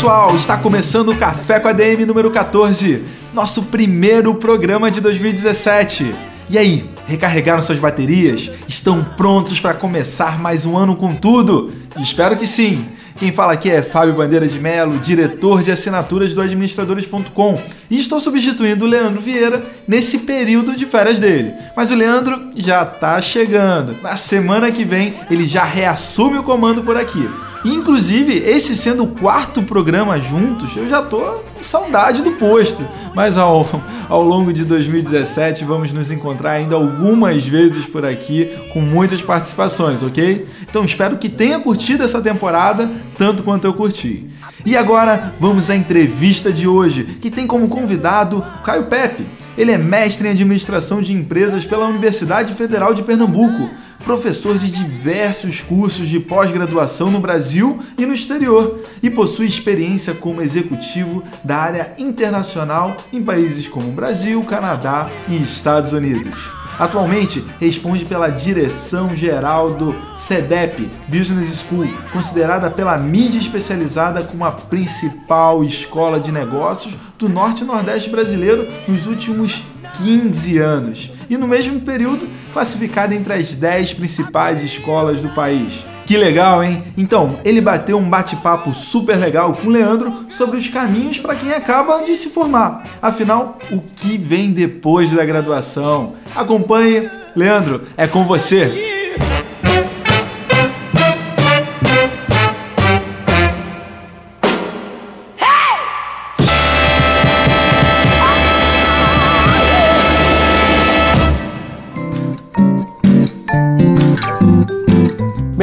[0.00, 3.04] pessoal, está começando o Café com a DM número 14,
[3.34, 6.14] nosso primeiro programa de 2017.
[6.48, 8.50] E aí, recarregaram suas baterias?
[8.66, 11.70] Estão prontos para começar mais um ano com tudo?
[11.98, 12.86] Espero que sim.
[13.18, 17.58] Quem fala aqui é Fábio Bandeira de Melo, diretor de assinaturas do administradores.com,
[17.90, 21.52] e estou substituindo o Leandro Vieira nesse período de férias dele.
[21.76, 23.94] Mas o Leandro já tá chegando.
[24.00, 27.28] Na semana que vem ele já reassume o comando por aqui.
[27.64, 32.82] Inclusive, esse sendo o quarto programa juntos, eu já tô com saudade do posto.
[33.14, 33.68] Mas ao,
[34.08, 40.02] ao longo de 2017 vamos nos encontrar ainda algumas vezes por aqui com muitas participações,
[40.02, 40.46] ok?
[40.62, 44.26] Então espero que tenha curtido essa temporada tanto quanto eu curti.
[44.64, 49.26] E agora vamos à entrevista de hoje, que tem como convidado Caio Pepe.
[49.56, 53.68] Ele é mestre em administração de empresas pela Universidade Federal de Pernambuco,
[54.04, 60.42] professor de diversos cursos de pós-graduação no Brasil e no exterior e possui experiência como
[60.42, 66.60] executivo da área internacional em países como Brasil, Canadá e Estados Unidos.
[66.80, 74.50] Atualmente responde pela direção geral do CEDEP Business School, considerada pela mídia especializada como a
[74.50, 79.62] principal escola de negócios do norte e nordeste brasileiro nos últimos
[79.98, 81.10] 15 anos.
[81.28, 85.84] E no mesmo período, classificada entre as 10 principais escolas do país.
[86.06, 86.82] Que legal, hein?
[86.96, 91.52] Então, ele bateu um bate-papo super legal com o Leandro sobre os caminhos para quem
[91.52, 92.82] acaba de se formar.
[93.00, 96.14] Afinal, o que vem depois da graduação?
[96.34, 97.08] Acompanhe.
[97.36, 98.99] Leandro, é com você.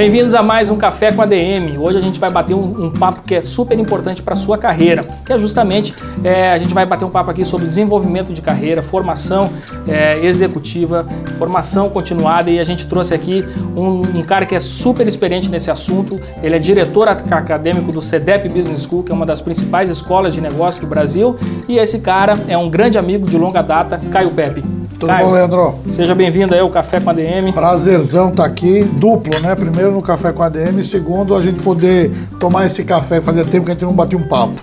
[0.07, 1.77] Bem-vindos a mais um Café com a DM.
[1.77, 4.57] Hoje a gente vai bater um, um papo que é super importante para a sua
[4.57, 8.41] carreira, que é justamente é, a gente vai bater um papo aqui sobre desenvolvimento de
[8.41, 9.51] carreira, formação
[9.85, 11.05] é, executiva,
[11.37, 13.43] formação continuada e a gente trouxe aqui
[13.75, 16.17] um, um, cara que é super experiente nesse assunto.
[16.41, 20.39] Ele é diretor acadêmico do CEDEP Business School, que é uma das principais escolas de
[20.39, 21.35] negócio do Brasil,
[21.67, 24.86] e esse cara é um grande amigo de longa data, Caio Pepe.
[24.99, 25.75] Tudo Caio, bom, Leandro?
[25.91, 27.53] Seja bem-vindo aí ao Café com a DM.
[27.53, 29.53] Prazerzão estar tá aqui, duplo, né?
[29.53, 33.65] Primeiro no Café com a DM, segundo a gente poder tomar esse café, fazia tempo
[33.65, 34.59] que a gente não batia um papo.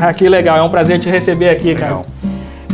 [0.00, 2.04] Ah, que legal, é um prazer te receber aqui, Caio.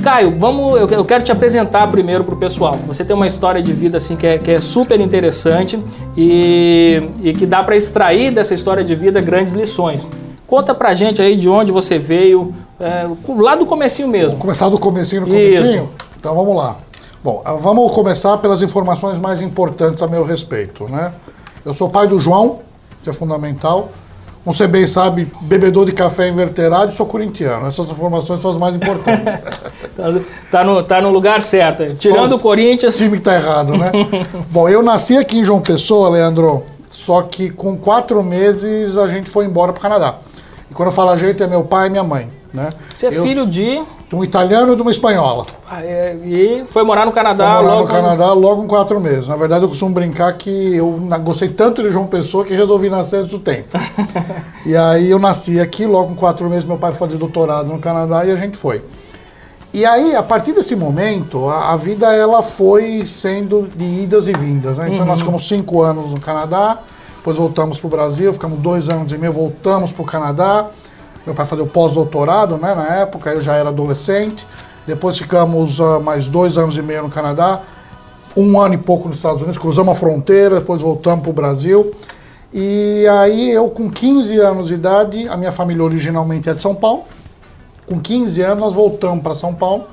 [0.02, 2.78] Caio, vamos, eu, quero te apresentar primeiro para o pessoal.
[2.86, 5.78] Você tem uma história de vida assim que é, que é super interessante
[6.16, 10.06] e, e que dá para extrair dessa história de vida grandes lições.
[10.46, 13.06] Conta pra gente aí de onde você veio, é,
[13.36, 14.30] lá do comecinho mesmo.
[14.30, 15.64] Vamos começar do comecinho no comecinho?
[15.66, 16.07] Isso.
[16.18, 16.76] Então vamos lá.
[17.22, 21.12] Bom, ah, vamos começar pelas informações mais importantes a meu respeito, né?
[21.64, 22.60] Eu sou pai do João,
[23.00, 23.90] isso é fundamental.
[24.44, 27.66] Como você bem sabe, bebedor de café inverterado e sou corintiano.
[27.66, 29.34] Essas informações são as mais importantes.
[29.94, 30.04] tá,
[30.50, 31.94] tá, no, tá no lugar certo.
[31.96, 32.94] Tirando o Corinthians.
[32.94, 33.90] O time que tá errado, né?
[34.50, 39.28] Bom, eu nasci aqui em João Pessoa, Leandro, só que com quatro meses a gente
[39.28, 40.14] foi embora para o Canadá.
[40.70, 42.37] E quando eu falo a gente, é meu pai e minha mãe.
[42.52, 42.72] Né?
[42.96, 43.82] Você é eu, filho de.
[44.08, 45.44] De um italiano e de uma espanhola.
[45.70, 47.86] Ah, é, e foi morar no Canadá foi morar logo.
[47.86, 49.28] no Canadá logo com quatro meses.
[49.28, 53.16] Na verdade, eu costumo brincar que eu gostei tanto de João Pessoa que resolvi nascer
[53.16, 53.68] antes do tempo.
[54.64, 57.78] e aí eu nasci aqui, logo com quatro meses, meu pai foi fazer doutorado no
[57.78, 58.82] Canadá e a gente foi.
[59.74, 64.32] E aí, a partir desse momento, a, a vida ela foi sendo de idas e
[64.32, 64.78] vindas.
[64.78, 64.86] Né?
[64.88, 65.06] Então, uhum.
[65.06, 66.78] nós ficamos cinco anos no Canadá,
[67.16, 70.70] depois voltamos para o Brasil, ficamos dois anos e meio, voltamos para o Canadá.
[71.28, 74.46] Meu pai fazia o pós-doutorado, né, na época, eu já era adolescente.
[74.86, 77.60] Depois ficamos uh, mais dois anos e meio no Canadá,
[78.34, 81.94] um ano e pouco nos Estados Unidos, cruzamos a fronteira, depois voltamos para o Brasil.
[82.50, 86.74] E aí eu, com 15 anos de idade, a minha família originalmente é de São
[86.74, 87.02] Paulo.
[87.86, 89.84] Com 15 anos nós voltamos para São Paulo.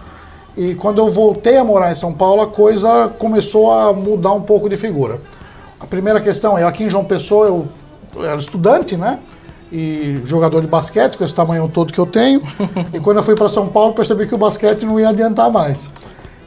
[0.55, 4.41] E quando eu voltei a morar em São Paulo, a coisa começou a mudar um
[4.41, 5.19] pouco de figura.
[5.81, 7.67] A primeira questão é, aqui em João Pessoa eu
[8.23, 9.19] era estudante, né?
[9.75, 12.41] E jogador de basquete, com esse tamanho todo que eu tenho.
[12.93, 15.89] e quando eu fui para São Paulo, percebi que o basquete não ia adiantar mais.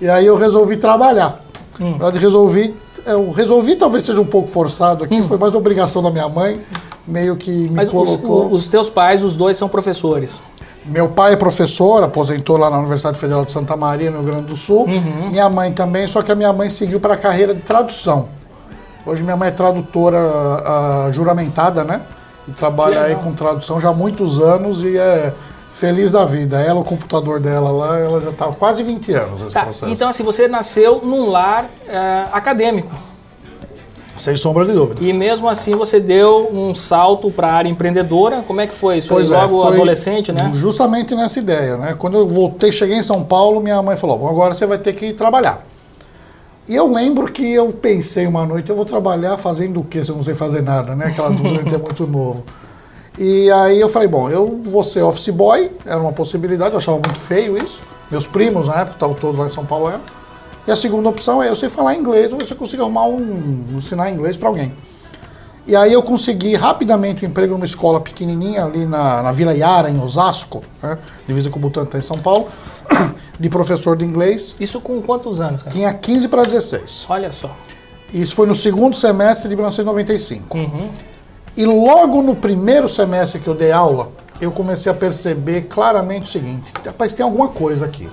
[0.00, 1.44] E aí eu resolvi trabalhar.
[1.78, 6.10] Na verdade, resolvi, eu resolvi, talvez seja um pouco forçado aqui, foi mais obrigação da
[6.10, 6.60] minha mãe,
[7.06, 8.52] meio que me Mas os, colocou.
[8.52, 10.40] os teus pais, os dois são professores.
[10.86, 14.44] Meu pai é professor, aposentou lá na Universidade Federal de Santa Maria, no Rio Grande
[14.44, 14.86] do Sul.
[15.30, 18.28] Minha mãe também, só que a minha mãe seguiu para a carreira de tradução.
[19.04, 22.00] Hoje minha mãe é tradutora ah, juramentada, né?
[22.48, 25.32] E trabalha aí com tradução já há muitos anos e é
[25.70, 26.60] feliz da vida.
[26.60, 29.92] Ela, o computador dela lá, ela já está há quase 20 anos nesse Tá, processo.
[29.92, 32.90] então assim, você nasceu num lar eh, acadêmico.
[34.16, 35.00] Sem sombra de dúvida.
[35.04, 38.42] E mesmo assim você deu um salto para a área empreendedora.
[38.44, 39.08] Como é que foi isso?
[39.10, 40.50] Pois Foi é, logo foi adolescente, né?
[40.54, 41.94] Justamente nessa ideia, né?
[41.96, 44.92] Quando eu voltei, cheguei em São Paulo, minha mãe falou: Bom, agora você vai ter
[44.94, 45.64] que trabalhar.
[46.68, 50.10] E eu lembro que eu pensei uma noite, eu vou trabalhar fazendo o quê se
[50.10, 51.06] eu não sei fazer nada, né?
[51.06, 52.44] Aquela dúvida ter muito novo.
[53.18, 56.98] E aí eu falei, bom, eu vou ser office boy, era uma possibilidade, eu achava
[56.98, 57.82] muito feio isso.
[58.10, 60.02] Meus primos na época, estavam todos lá em São Paulo, eram.
[60.66, 64.36] E a segunda opção é eu sei falar inglês, você consiga arrumar um, ensinar inglês
[64.36, 64.74] para alguém.
[65.68, 69.90] E aí eu consegui rapidamente um emprego numa escola pequenininha ali na, na Vila Iara,
[69.90, 70.96] em Osasco, né?
[71.26, 72.48] divisa com o Butantã em São Paulo,
[73.38, 74.54] de professor de inglês.
[74.58, 75.76] Isso com quantos anos, cara?
[75.76, 77.06] Tinha 15 para 16.
[77.10, 77.54] Olha só.
[78.10, 80.56] Isso foi no segundo semestre de 1995.
[80.56, 80.88] Uhum.
[81.54, 84.10] E logo no primeiro semestre que eu dei aula,
[84.40, 88.08] eu comecei a perceber claramente o seguinte: rapaz, tem alguma coisa aqui.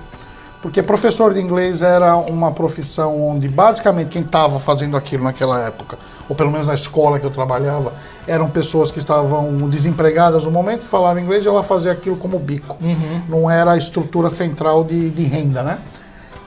[0.62, 5.98] Porque professor de inglês era uma profissão onde basicamente quem estava fazendo aquilo naquela época,
[6.28, 7.92] ou pelo menos na escola que eu trabalhava,
[8.26, 12.38] eram pessoas que estavam desempregadas no momento que falavam inglês e ela fazia aquilo como
[12.38, 12.76] bico.
[13.28, 15.78] Não era a estrutura central de, de renda, né?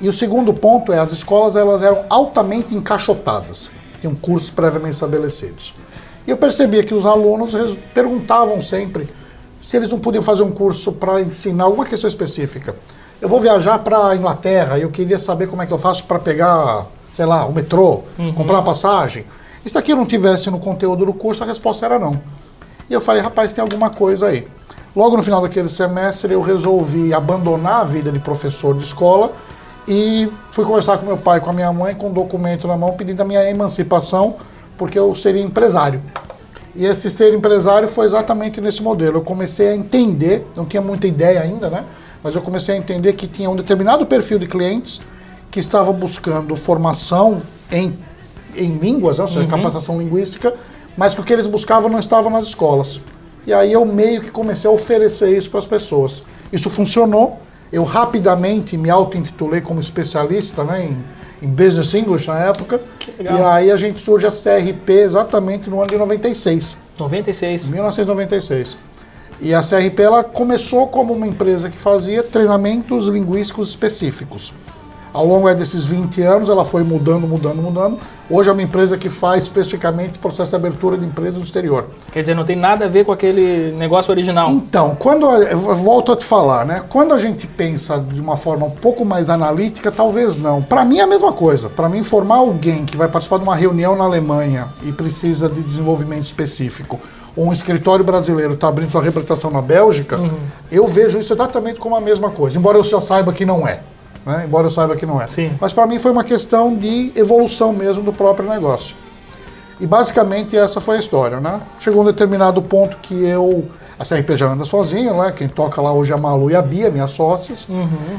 [0.02, 3.70] E o segundo ponto é as escolas elas eram altamente encaixotadas,
[4.00, 5.74] tinham cursos previamente estabelecidos.
[6.26, 7.54] E eu percebia que os alunos
[7.94, 9.10] perguntavam sempre
[9.62, 12.76] se eles não podiam fazer um curso para ensinar alguma questão específica.
[13.22, 16.06] Eu vou viajar para a Inglaterra e eu queria saber como é que eu faço
[16.06, 19.26] para pegar, sei lá, o metrô, comprar uma passagem.
[19.66, 22.22] E se aquilo não tivesse no conteúdo do curso, a resposta era não.
[22.90, 24.48] E eu falei, rapaz, tem alguma coisa aí.
[24.96, 29.34] Logo no final daquele semestre, eu resolvi abandonar a vida de professor de escola
[29.86, 32.94] e fui conversar com meu pai com a minha mãe com um documento na mão
[32.94, 34.36] pedindo a minha emancipação,
[34.78, 36.02] porque eu seria empresário.
[36.74, 39.18] E esse ser empresário foi exatamente nesse modelo.
[39.18, 41.84] Eu comecei a entender, não tinha muita ideia ainda, né?
[42.24, 45.00] Mas eu comecei a entender que tinha um determinado perfil de clientes
[45.50, 47.98] que estava buscando formação em,
[48.56, 49.24] em línguas, né?
[49.24, 50.54] ou seja, capacitação linguística,
[50.98, 53.02] mas que o que eles buscavam não estava nas escolas.
[53.48, 56.22] E aí eu meio que comecei a oferecer isso para as pessoas.
[56.52, 57.40] Isso funcionou.
[57.72, 60.90] Eu rapidamente me auto-intitulei como especialista né,
[61.42, 62.82] em, em Business English na época.
[63.20, 66.76] E aí a gente surge a CRP exatamente no ano de 96.
[67.00, 67.68] 96.
[67.68, 68.78] 1996.
[69.42, 74.54] E a CRP ela começou como uma empresa que fazia treinamentos linguísticos específicos.
[75.12, 77.98] Ao longo desses 20 anos, ela foi mudando, mudando, mudando.
[78.30, 81.88] Hoje é uma empresa que faz especificamente processo de abertura de empresas no exterior.
[82.12, 84.50] Quer dizer, não tem nada a ver com aquele negócio original.
[84.52, 85.28] Então, quando
[85.78, 86.84] volto a te falar, né?
[86.88, 90.62] Quando a gente pensa de uma forma um pouco mais analítica, talvez não.
[90.62, 91.70] Para mim é a mesma coisa.
[91.70, 95.64] Para mim, formar alguém que vai participar de uma reunião na Alemanha e precisa de
[95.64, 97.00] desenvolvimento específico,
[97.46, 100.20] um escritório brasileiro está abrindo sua representação na Bélgica,
[100.70, 102.58] eu vejo isso exatamente como a mesma coisa.
[102.58, 103.82] Embora eu já saiba que não é.
[104.26, 104.44] Né?
[104.46, 105.28] Embora eu saiba que não é.
[105.28, 105.52] Sim.
[105.60, 108.96] Mas para mim foi uma questão de evolução mesmo do próprio negócio.
[109.80, 111.62] E basicamente essa foi a história, né?
[111.80, 113.66] Chegou um determinado ponto que eu.
[113.98, 115.32] A CRP já anda sozinha, né?
[115.32, 117.66] Quem toca lá hoje é a Malu e a Bia, minhas sócias.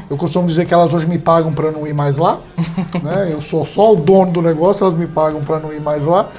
[0.09, 2.39] Eu costumo dizer que elas hoje me pagam para não ir mais lá.
[3.03, 3.29] né?
[3.31, 6.29] Eu sou só o dono do negócio, elas me pagam para não ir mais lá.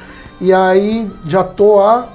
[0.40, 2.06] E aí já tô há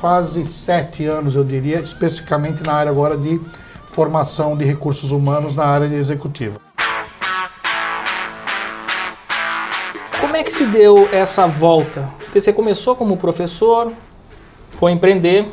[0.00, 3.40] quase sete anos, eu diria, especificamente na área agora de
[3.86, 6.60] formação de recursos humanos na área de executiva.
[10.20, 12.08] Como é que se deu essa volta?
[12.18, 13.92] Porque você começou como professor,
[14.72, 15.50] foi empreender,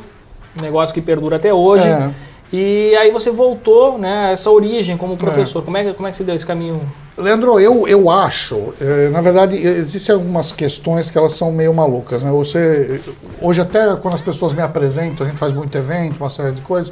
[0.58, 1.88] um negócio que perdura até hoje.
[1.88, 2.12] É.
[2.54, 5.64] E aí você voltou, né, a essa origem como professor.
[5.64, 6.82] Como, é que, como é que se deu esse caminho?
[7.18, 12.24] Leandro, eu, eu acho, eh, na verdade, existem algumas questões que elas são meio malucas,
[12.24, 12.30] né?
[12.32, 13.02] Você,
[13.42, 16.62] hoje até quando as pessoas me apresentam, a gente faz muito evento, uma série de
[16.62, 16.92] coisas,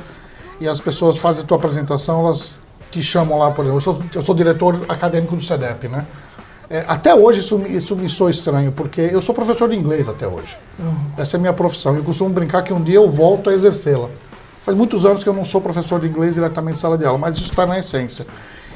[0.60, 2.54] e as pessoas fazem a tua apresentação, elas
[2.90, 6.06] te chamam lá, por exemplo, eu sou, eu sou diretor acadêmico do CEDEP, né?
[6.70, 10.08] Eh, até hoje isso, me- isso me soa estranho, porque eu sou professor de inglês
[10.10, 10.58] até hoje.
[11.18, 11.96] Essa é a minha profissão.
[11.96, 14.10] Eu costumo brincar que um dia eu volto a exercê-la.
[14.64, 17.18] Faz muitos anos que eu não sou professor de inglês diretamente em sala de aula,
[17.18, 18.26] mas isso está na essência.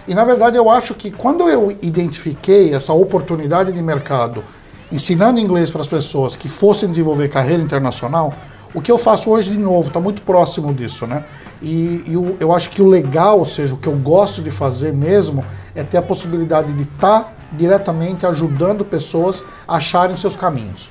[0.05, 4.43] E na verdade eu acho que quando eu identifiquei essa oportunidade de mercado
[4.91, 8.33] ensinando inglês para as pessoas que fossem desenvolver carreira internacional,
[8.73, 11.23] O que eu faço hoje, de novo, está muito próximo disso, né?
[11.61, 14.51] E, e o- eu acho que o legal, ou seja, o que eu gosto de
[14.51, 20.89] fazer mesmo, é ter a possibilidade de estar diretamente ajudando pessoas a acharem seus caminhos.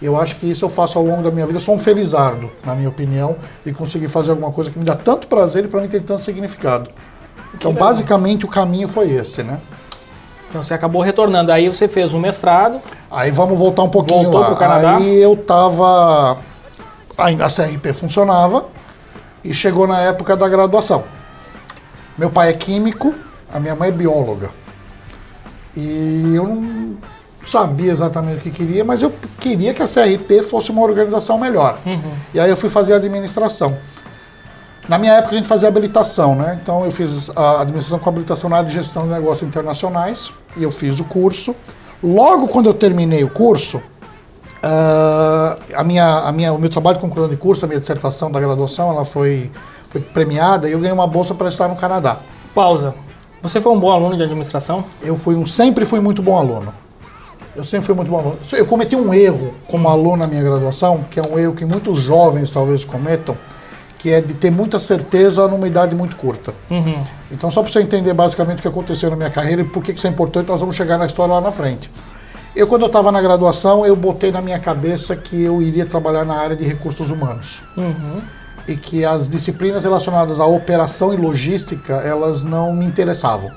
[0.00, 1.56] Eu acho que isso eu faço ao longo da minha vida.
[1.56, 4.94] Eu sou um felizardo, na minha opinião, de conseguir fazer alguma coisa que me dá
[4.94, 6.90] tanto prazer e para mim tem tanto significado.
[7.54, 9.58] Então, basicamente, o caminho foi esse, né?
[10.48, 11.50] Então você acabou retornando.
[11.50, 12.80] Aí você fez um mestrado.
[13.10, 14.46] Aí vamos voltar um pouquinho Voltou lá.
[14.46, 14.96] pro Canadá?
[14.96, 16.38] Aí eu tava.
[17.18, 18.66] Ainda a CRP funcionava
[19.42, 21.04] e chegou na época da graduação.
[22.18, 23.14] Meu pai é químico,
[23.52, 24.50] a minha mãe é bióloga.
[25.74, 26.96] E eu não
[27.46, 31.78] sabia exatamente o que queria, mas eu queria que a CRP fosse uma organização melhor.
[32.34, 33.76] E aí eu fui fazer administração.
[34.88, 36.58] Na minha época a gente fazia habilitação, né?
[36.62, 40.62] Então eu fiz a administração com habilitação na área de gestão de negócios internacionais e
[40.62, 41.56] eu fiz o curso.
[42.02, 43.80] Logo quando eu terminei o curso,
[44.62, 48.30] ah, a minha, a minha, o meu trabalho de conclusão de curso, a minha dissertação
[48.30, 49.50] da graduação, ela foi,
[49.90, 52.18] foi premiada e eu ganhei uma bolsa para estar no Canadá.
[52.54, 52.94] Pausa.
[53.42, 54.84] Você foi um bom aluno de administração?
[55.02, 56.72] Eu fui um, sempre fui muito bom aluno.
[57.56, 58.38] Eu sempre fui muito bom aluno.
[58.52, 61.98] Eu cometi um erro como aluno na minha graduação, que é um erro que muitos
[61.98, 63.36] jovens talvez cometam,
[63.98, 66.52] que é de ter muita certeza numa idade muito curta.
[66.70, 67.02] Uhum.
[67.32, 69.92] Então, só para você entender basicamente o que aconteceu na minha carreira e por que
[69.92, 71.90] que isso é importante, nós vamos chegar na história lá na frente.
[72.54, 76.24] Eu, quando eu estava na graduação, eu botei na minha cabeça que eu iria trabalhar
[76.24, 77.62] na área de recursos humanos.
[78.68, 83.50] E que as disciplinas relacionadas à operação e logística, elas não me interessavam.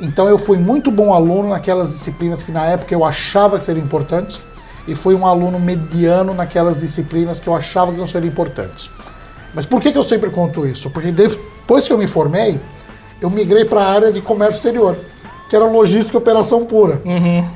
[0.00, 3.84] Então, eu fui muito bom aluno naquelas disciplinas que na época eu achava que seriam
[3.84, 4.40] importantes,
[4.88, 8.90] e fui um aluno mediano naquelas disciplinas que eu achava que não seriam importantes.
[9.54, 10.90] Mas por que, que eu sempre conto isso?
[10.90, 12.58] Porque depois que eu me formei,
[13.20, 14.96] eu migrei para a área de comércio exterior,
[15.48, 17.00] que era logística e operação pura.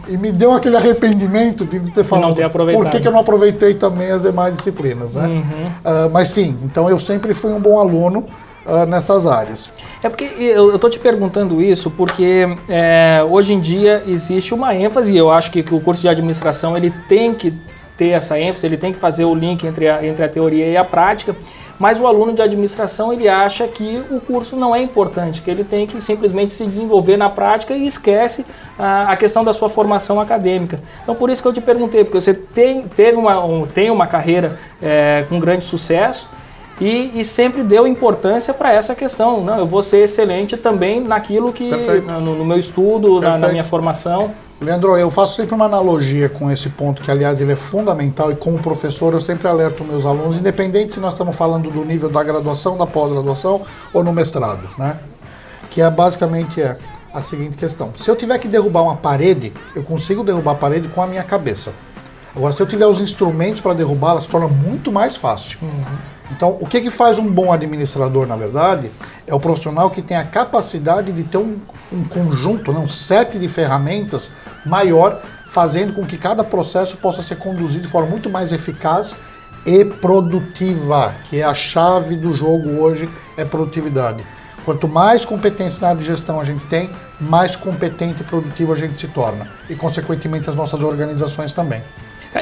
[0.09, 2.43] E me deu aquele arrependimento de ter falado ter
[2.77, 5.15] por que, que eu não aproveitei também as demais disciplinas.
[5.15, 5.45] Né?
[5.85, 8.25] Ah, mas sim, então eu sempre fui um bom aluno
[8.67, 9.71] ah, nessas áreas.
[10.03, 15.17] É porque eu, tô te perguntando isso porque é, hoje em dia existe uma ênfase,
[15.17, 17.53] eu acho que, que o curso de administração ele tem que
[17.97, 20.77] ter essa ênfase, ele tem que fazer o link entre a, entre a teoria e
[20.77, 21.35] a prática,
[21.79, 25.65] mas o aluno de administração ele acha que o curso não é importante, que ele
[25.65, 28.45] tem que simplesmente se desenvolver na prática e esquece
[28.79, 30.81] a, a questão da sua formação acadêmica.
[31.03, 34.07] Então por isso que eu te perguntei, porque você tem, teve uma, um- tem uma
[34.07, 36.29] carreira é, com grande sucesso,
[36.81, 39.43] e, e sempre deu importância para essa questão.
[39.43, 41.71] Não, eu vou ser excelente também naquilo que.
[42.21, 44.33] No, no meu estudo, na, na minha formação.
[44.61, 48.37] Leandro, eu faço sempre uma analogia com esse ponto, que aliás ele é fundamental e
[48.37, 52.23] como professor eu sempre alerto meus alunos, independente se nós estamos falando do nível da
[52.23, 53.63] graduação, da pós-graduação
[53.93, 54.99] ou no mestrado, né?
[55.71, 56.77] Que é basicamente é
[57.13, 57.93] a seguinte questão.
[57.97, 61.23] Se eu tiver que derrubar uma parede, eu consigo derrubar a parede com a minha
[61.23, 61.73] cabeça.
[62.35, 65.59] Agora, se eu tiver os instrumentos para derrubá-la, se torna muito mais fácil.
[66.31, 68.91] Então, o que, que faz um bom administrador, na verdade,
[69.27, 71.59] é o profissional que tem a capacidade de ter um,
[71.93, 74.31] um conjunto, né, um set de ferramentas
[74.65, 79.15] maior, fazendo com que cada processo possa ser conduzido de forma muito mais eficaz
[79.67, 84.25] e produtiva, que é a chave do jogo hoje, é produtividade.
[84.65, 86.91] Quanto mais competência na área de gestão a gente tem,
[87.21, 89.47] mais competente e produtivo a gente se torna.
[89.69, 91.83] E, consequentemente, as nossas organizações também.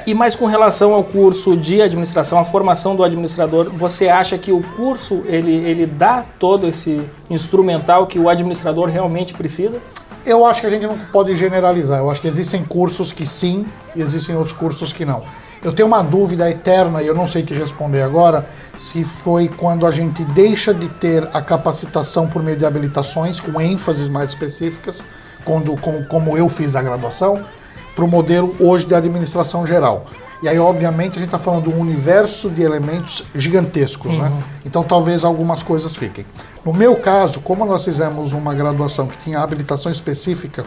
[0.07, 4.51] E mais com relação ao curso de administração, a formação do administrador, você acha que
[4.51, 9.79] o curso ele, ele dá todo esse instrumental que o administrador realmente precisa?
[10.25, 11.99] Eu acho que a gente não pode generalizar.
[11.99, 15.23] Eu acho que existem cursos que sim e existem outros cursos que não.
[15.63, 18.47] Eu tenho uma dúvida eterna e eu não sei te responder agora
[18.79, 23.61] se foi quando a gente deixa de ter a capacitação por meio de habilitações com
[23.61, 25.03] ênfases mais específicas,
[25.45, 27.45] quando, como, como eu fiz a graduação,
[27.95, 30.07] para o modelo hoje de administração geral.
[30.43, 34.33] E aí, obviamente, a gente está falando de um universo de elementos gigantescos, né?
[34.67, 36.27] Então, talvez algumas coisas fiquem.
[36.65, 40.65] No meu caso, como nós fizemos uma graduação que tinha habilitação específica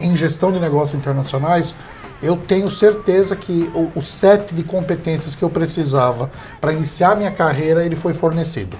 [0.00, 1.72] em gestão de negócios internacionais,
[2.20, 7.30] eu tenho certeza que o, o set de competências que eu precisava para iniciar minha
[7.30, 8.76] carreira, ele foi fornecido.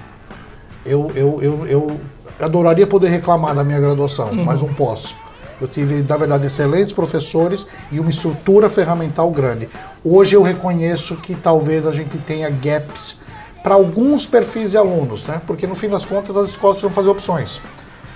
[0.85, 1.99] Eu, eu, eu, eu
[2.39, 5.15] adoraria poder reclamar da minha graduação, mas não posso.
[5.59, 9.69] Eu tive, na verdade, excelentes professores e uma estrutura ferramental grande.
[10.03, 13.15] Hoje eu reconheço que talvez a gente tenha gaps
[13.63, 15.41] para alguns perfis de alunos, né?
[15.47, 17.59] porque no fim das contas as escolas precisam fazer opções.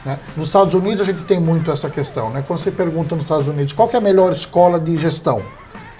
[0.05, 0.19] né?
[0.37, 2.29] Nos Estados Unidos a gente tem muito essa questão.
[2.29, 2.43] Né?
[2.45, 5.41] Quando você pergunta nos Estados Unidos qual é a melhor escola de gestão,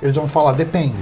[0.02, 1.00] eles vão falar depende.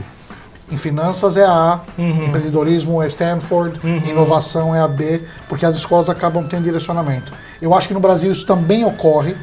[0.69, 6.09] Em finanças é a A, empreendedorismo é Stanford, inovação é a B, porque as escolas
[6.09, 7.31] acabam tendo direcionamento.
[7.61, 9.33] Eu acho que no Brasil isso também ocorre,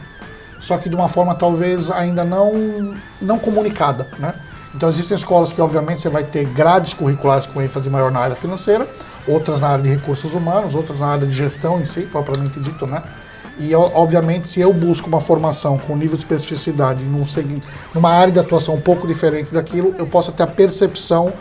[0.64, 4.32] só que de uma forma talvez ainda não, não comunicada, né?
[4.74, 8.34] Então existem escolas que obviamente você vai ter grades curriculares com ênfase maior na área
[8.34, 8.88] financeira,
[9.28, 12.86] outras na área de recursos humanos, outras na área de gestão em si, propriamente dito,
[12.86, 13.02] né?
[13.58, 17.24] E obviamente se eu busco uma formação com nível de especificidade num,
[17.94, 21.32] numa área de atuação um pouco diferente daquilo, eu posso ter a percepção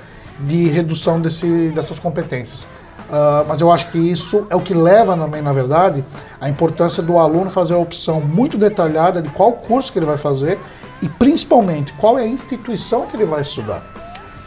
[0.42, 2.68] de redução desse, dessas competências.
[3.16, 6.04] Ah, mas eu acho que isso é o que leva também, na verdade,
[6.42, 10.18] a importância do aluno fazer a opção muito detalhada de qual curso que ele vai
[10.18, 10.58] fazer
[11.00, 13.84] e principalmente qual é a instituição que ele vai estudar.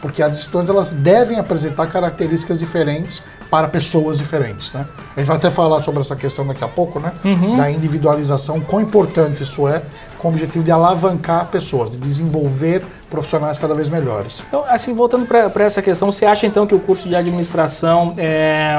[0.01, 4.85] Porque as instituições elas devem apresentar características diferentes para pessoas diferentes, né?
[5.15, 7.13] A gente vai até falar sobre essa questão daqui a pouco, né?
[7.55, 9.81] Da individualização, quão importante isso é,
[10.17, 14.43] com o objetivo de alavancar pessoas, de desenvolver profissionais cada vez melhores.
[14.47, 18.77] Então, assim, voltando para essa questão, você acha então que o curso de administração é,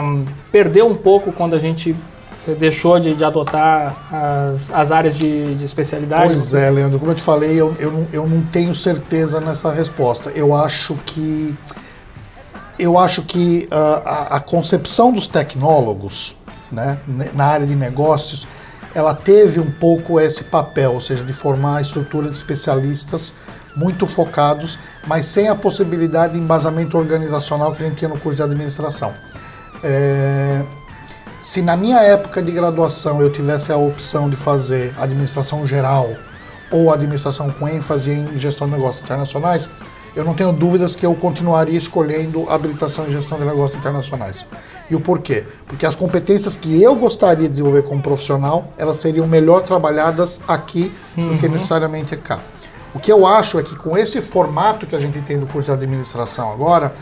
[0.50, 1.94] perdeu um pouco quando a gente
[2.54, 6.32] deixou de, de adotar as, as áreas de, de especialidade?
[6.32, 9.70] Pois é, Leandro, como eu te falei, eu, eu, não, eu não tenho certeza nessa
[9.70, 10.30] resposta.
[10.34, 11.54] Eu acho que
[12.78, 16.36] eu acho que ah, a, a concepção dos tecnólogos,
[16.70, 16.98] né,
[17.34, 18.46] na área de negócios,
[18.98, 23.32] ela teve um pouco esse papel, ou seja, de formar a estrutura de especialistas
[23.76, 24.76] muito focados,
[25.06, 29.12] mas sem a possibilidade de embasamento organizacional que a gente tinha no curso de administração.
[29.84, 30.64] É,
[31.40, 36.14] se na minha época de graduação eu tivesse a opção de fazer administração geral
[36.68, 39.68] ou administração com ênfase em gestão de negócios internacionais,
[40.14, 44.44] eu não tenho dúvidas que eu continuaria escolhendo habilitação em gestão de negócios internacionais.
[44.90, 45.44] E o porquê?
[45.66, 50.92] Porque as competências que eu gostaria de desenvolver como profissional, elas seriam melhor trabalhadas aqui
[51.14, 52.40] do que necessariamente cá.
[52.94, 55.66] O que eu acho é que com esse formato que a gente tem do curso
[55.66, 56.94] de administração agora,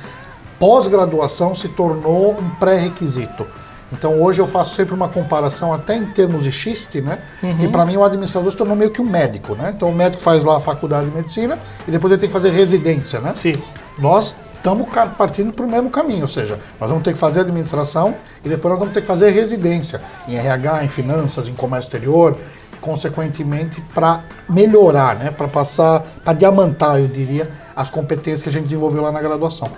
[0.59, 3.47] pós-graduação se tornou um pré-requisito.
[3.93, 7.19] Então hoje eu faço sempre uma comparação até em termos de xiste, né?
[7.65, 9.73] E para mim o administrador se tornou meio que um médico, né?
[9.75, 12.51] Então o médico faz lá a faculdade de medicina e depois ele tem que fazer
[12.51, 13.33] residência, né?
[13.37, 13.53] Sim.
[13.99, 18.17] Nós estamos partindo para o mesmo caminho, ou seja, nós vamos ter que fazer administração
[18.45, 22.37] e depois nós vamos ter que fazer residência em RH, em finanças, em comércio exterior,
[22.81, 25.31] consequentemente para melhorar, né?
[25.31, 29.71] Para passar, para diamantar, eu diria, as competências que a gente desenvolveu lá na graduação.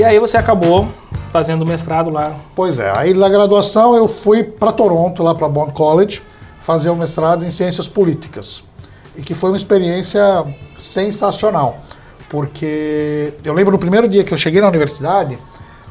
[0.00, 0.88] E aí você acabou
[1.30, 2.34] fazendo mestrado lá.
[2.56, 6.22] Pois é, aí na graduação eu fui para Toronto, lá para Bond College,
[6.62, 8.64] fazer o mestrado em Ciências Políticas.
[9.14, 10.22] E que foi uma experiência
[10.78, 11.80] sensacional,
[12.30, 15.36] porque eu lembro no primeiro dia que eu cheguei na universidade,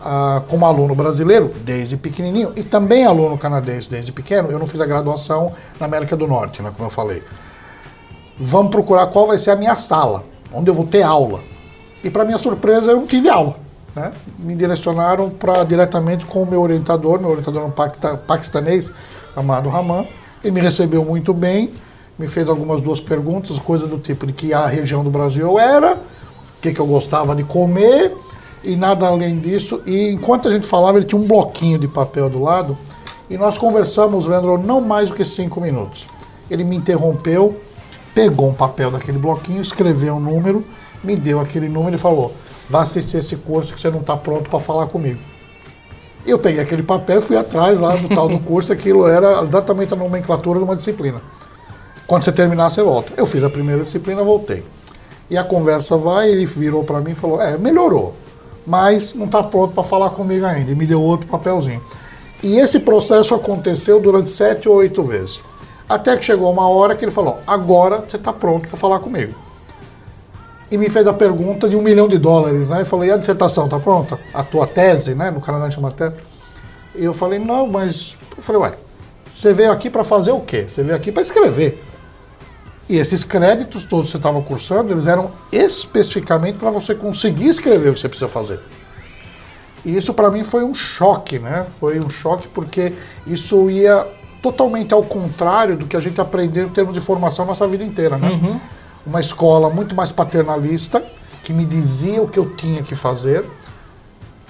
[0.02, 4.82] ah, como aluno brasileiro, desde pequenininho, e também aluno canadense desde pequeno, eu não fiz
[4.82, 7.22] a graduação na América do Norte, né, como eu falei.
[8.40, 11.42] Vamos procurar qual vai ser a minha sala, onde eu vou ter aula.
[12.04, 13.69] E para minha surpresa, eu não tive aula.
[13.96, 14.12] Né?
[14.38, 18.92] Me direcionaram para diretamente com o meu orientador, meu orientador é um paquista- paquistanês,
[19.34, 20.06] chamado Raman.
[20.44, 21.72] Ele me recebeu muito bem,
[22.18, 25.60] me fez algumas duas perguntas, coisas do tipo de que a região do Brasil eu
[25.60, 28.14] era, o que, que eu gostava de comer
[28.64, 29.82] e nada além disso.
[29.86, 32.78] E enquanto a gente falava, ele tinha um bloquinho de papel do lado
[33.30, 36.08] e nós conversamos, Leandro, não mais do que cinco minutos.
[36.50, 37.62] Ele me interrompeu,
[38.14, 40.64] pegou um papel daquele bloquinho, escreveu um número,
[41.04, 42.34] me deu aquele número e falou:
[42.70, 45.20] vá assistir esse curso que você não está pronto para falar comigo.
[46.26, 49.94] Eu peguei aquele papel e fui atrás lá do tal do curso, aquilo era exatamente
[49.94, 51.22] a nomenclatura de uma disciplina.
[52.06, 53.14] Quando você terminar, você volta.
[53.16, 54.64] Eu fiz a primeira disciplina, voltei.
[55.30, 58.16] E a conversa vai, ele virou para mim e falou: É, melhorou,
[58.66, 60.72] mas não está pronto para falar comigo ainda.
[60.72, 61.82] E me deu outro papelzinho.
[62.42, 65.40] E esse processo aconteceu durante sete ou oito vezes.
[65.88, 69.36] Até que chegou uma hora que ele falou: Agora você está pronto para falar comigo.
[70.72, 72.82] E me fez a pergunta de um milhão de dólares, né?
[72.82, 74.20] E falou: E a dissertação está pronta?
[74.34, 75.32] A tua tese, né?
[75.32, 76.16] No Canadá chama tese.
[76.96, 78.18] E eu falei: Não, mas.
[78.38, 78.74] Eu falei: Ué,
[79.34, 80.68] você veio aqui para fazer o quê?
[80.70, 81.84] Você veio aqui para escrever.
[82.88, 87.90] E esses créditos todos que você estava cursando, eles eram especificamente para você conseguir escrever
[87.90, 88.60] o que você precisa fazer.
[89.86, 91.66] E isso para mim foi um choque, né?
[91.80, 92.94] Foi um choque porque
[93.26, 94.06] isso ia
[94.42, 98.18] totalmente ao contrário do que a gente aprendeu em termos de formação nossa vida inteira,
[98.18, 98.60] né?
[99.10, 101.04] Uma escola muito mais paternalista,
[101.44, 103.44] que me dizia o que eu tinha que fazer,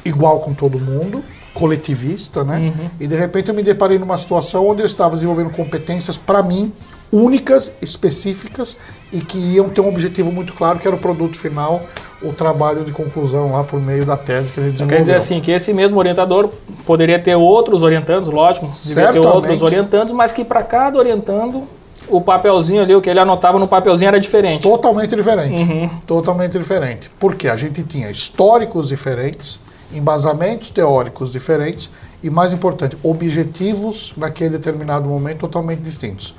[0.03, 2.73] igual com todo mundo, coletivista, né?
[2.99, 6.73] E de repente eu me deparei numa situação onde eu estava desenvolvendo competências para mim
[7.11, 8.75] únicas, específicas
[9.11, 11.81] e que iam ter um objetivo muito claro, que era o produto final,
[12.21, 14.97] o trabalho de conclusão lá por meio da tese que a gente desenvolveu.
[14.97, 16.49] Quer dizer assim, que esse mesmo orientador
[16.85, 21.63] poderia ter outros orientandos, lógico, devia ter outros orientandos, mas que para cada orientando,
[22.07, 24.63] o papelzinho ali, o que ele anotava no papelzinho era diferente.
[24.63, 25.91] Totalmente diferente.
[26.05, 27.11] Totalmente diferente.
[27.19, 29.59] Porque a gente tinha históricos diferentes,
[29.93, 31.89] embasamentos teóricos diferentes
[32.23, 36.35] e, mais importante, objetivos naquele determinado momento totalmente distintos.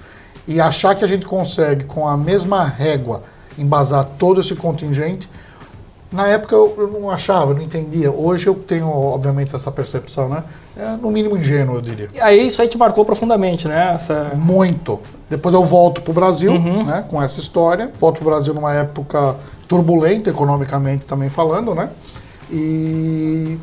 [0.46, 3.22] E achar que a gente consegue, com a mesma régua,
[3.58, 5.28] embasar todo esse contingente,
[6.12, 8.10] na época eu, eu não achava, não entendia.
[8.10, 10.42] Hoje eu tenho, obviamente, essa percepção, né?
[10.76, 12.10] É, no mínimo ingênuo, eu diria.
[12.12, 13.92] E aí isso aí te marcou profundamente, né?
[13.94, 14.32] Essa...
[14.34, 14.98] Muito.
[15.28, 17.92] Depois eu volto para o Brasil, né, com essa história.
[18.00, 19.36] Volto para o Brasil numa época
[19.68, 21.90] turbulenta, economicamente também falando, né?
[22.50, 23.56] E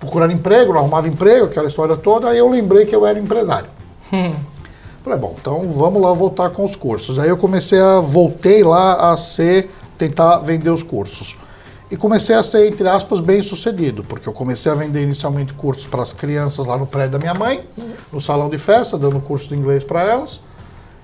[0.00, 2.30] procurar emprego, não arrumava emprego, aquela história toda.
[2.30, 3.70] Aí eu lembrei que eu era empresário.
[4.12, 4.32] Hum.
[5.04, 7.18] Falei, bom, então vamos lá voltar com os cursos.
[7.18, 11.38] Aí eu comecei a, voltei lá a ser, tentar vender os cursos.
[11.90, 15.88] E comecei a ser, entre aspas, bem sucedido, porque eu comecei a vender inicialmente cursos
[15.88, 17.68] para as crianças lá no prédio da minha mãe,
[18.12, 20.40] no salão de festa, dando curso de inglês para elas.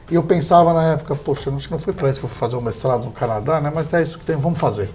[0.08, 2.38] E eu pensava na época, poxa, acho que não foi para isso que eu fui
[2.38, 3.72] fazer o mestrado no Canadá, né?
[3.74, 4.88] Mas é isso que tem, vamos fazer.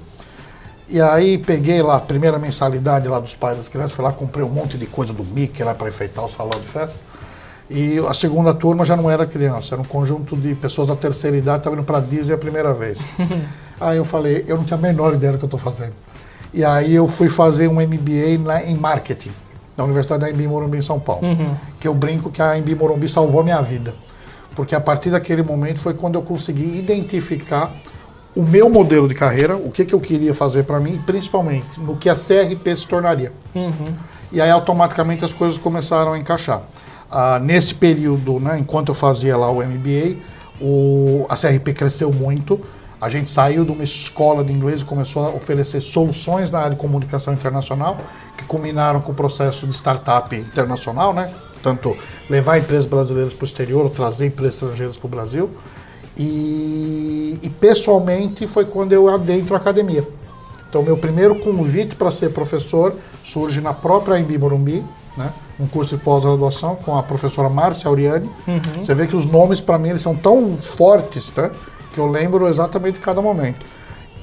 [0.88, 4.46] E aí peguei lá a primeira mensalidade lá dos pais das crianças, fui lá, comprei
[4.46, 7.00] um monte de coisa do Mickey lá para enfeitar o salão de festa.
[7.70, 11.36] E a segunda turma já não era criança, era um conjunto de pessoas da terceira
[11.36, 13.00] idade que estavam indo para a Disney a primeira vez.
[13.82, 15.94] aí eu falei, eu não tinha a menor ideia do que eu estou fazendo.
[16.54, 19.32] E aí eu fui fazer um MBA lá em marketing,
[19.76, 21.22] na Universidade da Embi Morumbi em São Paulo.
[21.80, 23.96] Que eu brinco que a Embi Morumbi salvou a minha vida.
[24.56, 27.74] Porque a partir daquele momento foi quando eu consegui identificar
[28.36, 31.98] o meu modelo de carreira, o que, que eu queria fazer para mim, principalmente no
[31.98, 33.32] que a CRP se tornaria.
[34.32, 36.62] E aí automaticamente as coisas começaram a encaixar.
[37.10, 40.18] Ah, nesse período, né, enquanto eu fazia lá o MBA,
[40.62, 42.62] o, a CRP cresceu muito.
[43.02, 46.72] A gente saiu de uma escola de inglês e começou a oferecer soluções na área
[46.72, 47.98] de comunicação internacional,
[48.38, 51.34] que culminaram com o processo de startup internacional, né?
[51.64, 51.98] Tanto
[52.30, 55.50] levar empresas brasileiras para o exterior, ou trazer empresas estrangeiras para o Brasil.
[56.16, 60.08] E, e pessoalmente foi quando eu adentro a academia.
[60.70, 64.86] Então, meu primeiro convite para ser professor surge na própria Embi Morumbi,
[65.18, 65.34] né?
[65.60, 68.30] um curso de pós-graduação com a professora Márcia Auriani.
[68.78, 71.50] Você vê que os nomes, para mim, eles são tão fortes né?
[71.94, 73.66] Que eu lembro exatamente de cada momento.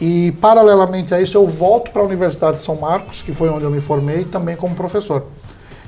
[0.00, 3.64] E, paralelamente a isso, eu volto para a Universidade de São Marcos, que foi onde
[3.64, 5.24] eu me formei, também como professor.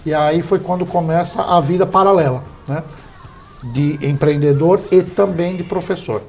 [0.04, 2.82] E aí foi quando começa a vida paralela, né?
[3.62, 6.22] de empreendedor e também de professor.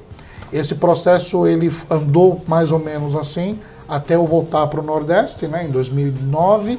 [0.52, 5.64] Esse processo ele andou mais ou menos assim até eu voltar para o Nordeste, né,
[5.64, 6.78] em 2009.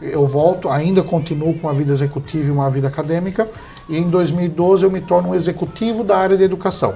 [0.00, 3.48] Eu volto, ainda continuo com uma vida executiva e uma vida acadêmica,
[3.88, 6.94] e em 2012 eu me torno um executivo da área de educação.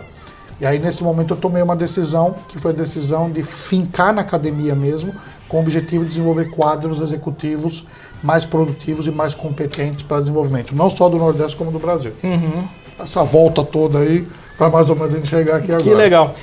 [0.61, 4.21] E aí nesse momento eu tomei uma decisão, que foi a decisão de fincar na
[4.21, 5.15] academia mesmo,
[5.49, 7.85] com o objetivo de desenvolver quadros executivos
[8.23, 12.13] mais produtivos e mais competentes para desenvolvimento, não só do Nordeste como do Brasil.
[12.99, 14.25] Essa volta toda aí,
[14.57, 15.83] para mais ou menos a gente chegar aqui agora.
[15.83, 16.35] Que legal.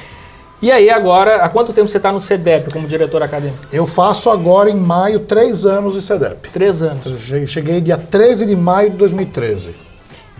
[0.62, 3.66] E aí agora, há quanto tempo você está no CEDEP como diretor acadêmico?
[3.74, 6.50] Eu faço agora em maio três anos de CEDEP.
[6.52, 7.32] Três anos.
[7.32, 9.76] Eu Cheguei dia 13 de maio de 2013.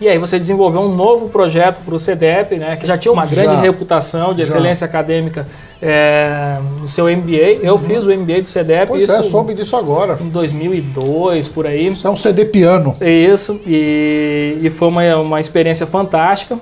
[0.02, 3.24] E aí você desenvolveu um novo projeto para o CEDEP, né, que já tinha uma
[3.28, 3.62] grande Já.
[3.62, 4.44] reputação de Já.
[4.46, 5.46] excelência acadêmica
[5.80, 7.60] é, no seu MBA.
[7.62, 10.18] Eu fiz o MBA do CEDEP, Pois isso é, soube disso agora.
[10.20, 11.90] em 2002, por aí.
[11.90, 12.96] Isso é um CD piano.
[13.00, 16.58] Isso, e, e foi uma, uma experiência fantástica.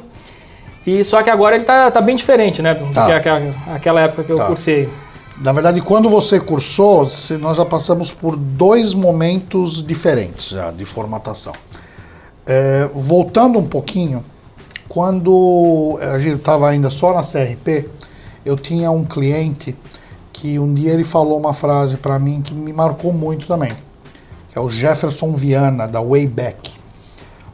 [0.85, 2.73] E só que agora ele tá, tá bem diferente, né?
[2.73, 3.05] Do Tá.
[3.05, 4.47] que aquela, aquela época que eu Tá.
[4.47, 4.89] cursei.
[5.41, 7.07] Na verdade, quando você cursou,
[7.39, 11.53] nós já passamos por dois momentos diferentes já de formatação.
[12.51, 14.25] É, voltando um pouquinho,
[14.87, 17.87] quando a gente estava ainda só na CRP,
[18.43, 19.75] eu tinha um cliente
[20.33, 23.69] que um dia ele falou uma frase para mim que me marcou muito também,
[24.49, 26.73] que é o Jefferson Viana, da Wayback.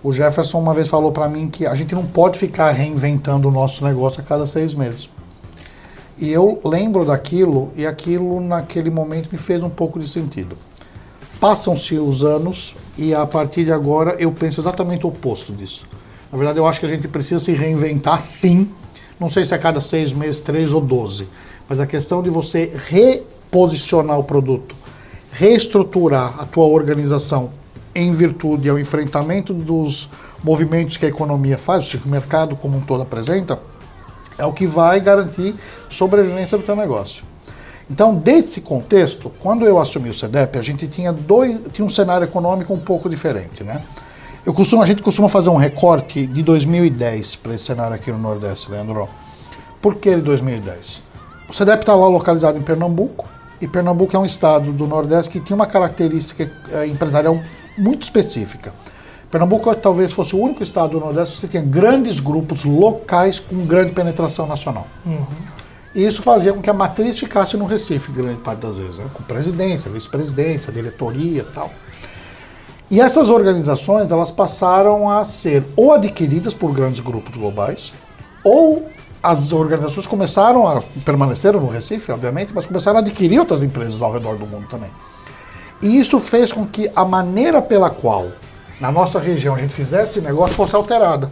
[0.02, 3.52] O Jefferson uma vez falou para mim que a gente não pode ficar reinventando o
[3.52, 5.10] nosso negócio a cada seis meses.
[6.18, 10.58] E eu lembro daquilo e aquilo naquele momento me fez um pouco de sentido.
[11.48, 15.86] Passam-se os anos e a partir de agora eu penso exatamente o oposto disso.
[16.32, 18.72] Na verdade, eu acho que a gente precisa se reinventar sim.
[19.20, 21.28] Não sei se a cada seis meses, três ou doze.
[21.70, 24.76] Mas a questão de você reposicionar o produto,
[25.32, 27.52] reestruturar a tua organização
[27.94, 30.10] em virtude ao enfrentamento dos
[30.44, 33.60] movimentos que a economia faz, o mercado como um todo apresenta,
[34.36, 35.54] é o que vai garantir
[35.92, 37.24] sobrevivência do teu negócio.
[37.90, 42.26] Então, desse contexto, quando eu assumi o CEDEP, a gente tinha, dois, tinha um cenário
[42.26, 43.82] econômico um pouco diferente, né?
[44.46, 48.18] Eu costumo, a gente costuma fazer um recorte de 2010 para esse cenário aqui no
[48.18, 49.08] Nordeste, Leandro.
[49.82, 51.02] Por que de 2010?
[51.50, 53.26] O CEDEP está lá localizado em Pernambuco,
[53.62, 57.40] e Pernambuco é um estado do Nordeste que tinha uma característica eh, empresarial
[57.78, 58.74] muito específica.
[59.32, 63.92] Pernambuco talvez fosse o único estado do Nordeste que tinha grandes grupos locais com grande
[63.92, 64.88] penetração nacional.
[65.96, 69.06] E isso fazia com que a matriz ficasse no Recife, grande parte das vezes, né?
[69.14, 71.72] com presidência, vice-presidência, diretoria e tal.
[72.92, 77.94] E essas organizações, elas passaram a ser ou adquiridas por grandes grupos globais,
[78.44, 78.90] ou
[79.24, 84.12] as organizações começaram a permaneceram no Recife, obviamente, mas começaram a adquirir outras empresas ao
[84.12, 84.92] redor do mundo também.
[85.82, 88.28] E isso fez com que a maneira pela qual
[88.80, 91.32] na nossa região a gente fizesse negócio fosse alterada.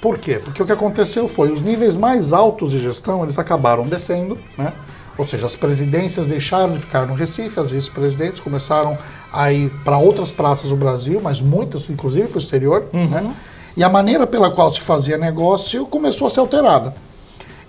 [0.00, 0.40] Por quê?
[0.42, 4.72] Porque o que aconteceu foi os níveis mais altos de gestão eles acabaram descendo, né?
[5.18, 8.96] Ou seja, as presidências deixaram de ficar no Recife, as vice-presidentes começaram
[9.30, 12.86] a ir para outras praças do Brasil, mas muitas, inclusive, para o exterior.
[12.90, 13.30] Né?
[13.76, 16.94] E a maneira pela qual se fazia negócio começou a ser alterada.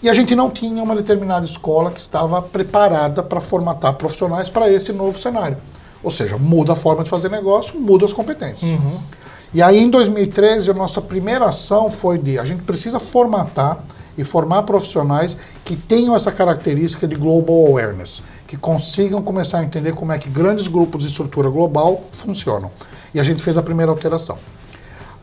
[0.02, 4.72] E a gente não tinha uma determinada escola que estava preparada para formatar profissionais para
[4.72, 5.58] esse novo cenário.
[6.02, 8.72] Ou seja, muda a forma de fazer negócio, muda as competências.
[9.54, 13.84] E aí, em 2013, a nossa primeira ação foi de a gente precisa formatar
[14.18, 15.36] e formar profissionais
[15.66, 20.30] que tenham essa característica de global awareness, que consigam começar a entender como é que
[20.30, 22.72] grandes grupos de estrutura global funcionam.
[23.14, 24.38] E a gente fez a primeira alteração.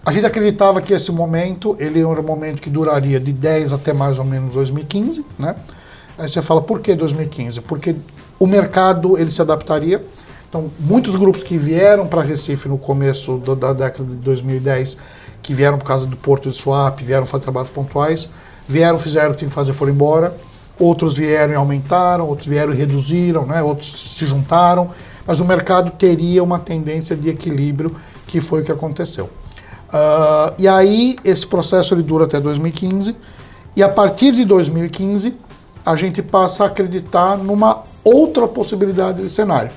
[0.04, 3.92] A gente acreditava que esse momento, ele era um momento que duraria de 10 até
[3.92, 5.56] mais ou menos 2015, né?
[6.18, 7.60] Aí você fala, por que 2015?
[7.60, 7.94] Porque
[8.38, 10.04] o mercado, ele se adaptaria.
[10.48, 14.96] Então, muitos grupos que vieram para Recife no começo do, da década de 2010,
[15.42, 18.28] que vieram por causa do Porto de Swap, vieram fazer trabalhos pontuais,
[18.66, 20.34] vieram, fizeram o que tinham que fazer, foram embora.
[20.78, 23.62] Outros vieram e aumentaram, outros vieram e reduziram, né?
[23.62, 24.90] outros se juntaram.
[25.26, 27.94] Mas o mercado teria uma tendência de equilíbrio,
[28.26, 29.26] que foi o que aconteceu.
[29.88, 33.14] Uh, e aí, esse processo ele dura até 2015.
[33.76, 35.36] E a partir de 2015,
[35.84, 39.70] a gente passa a acreditar numa outra possibilidade de cenário.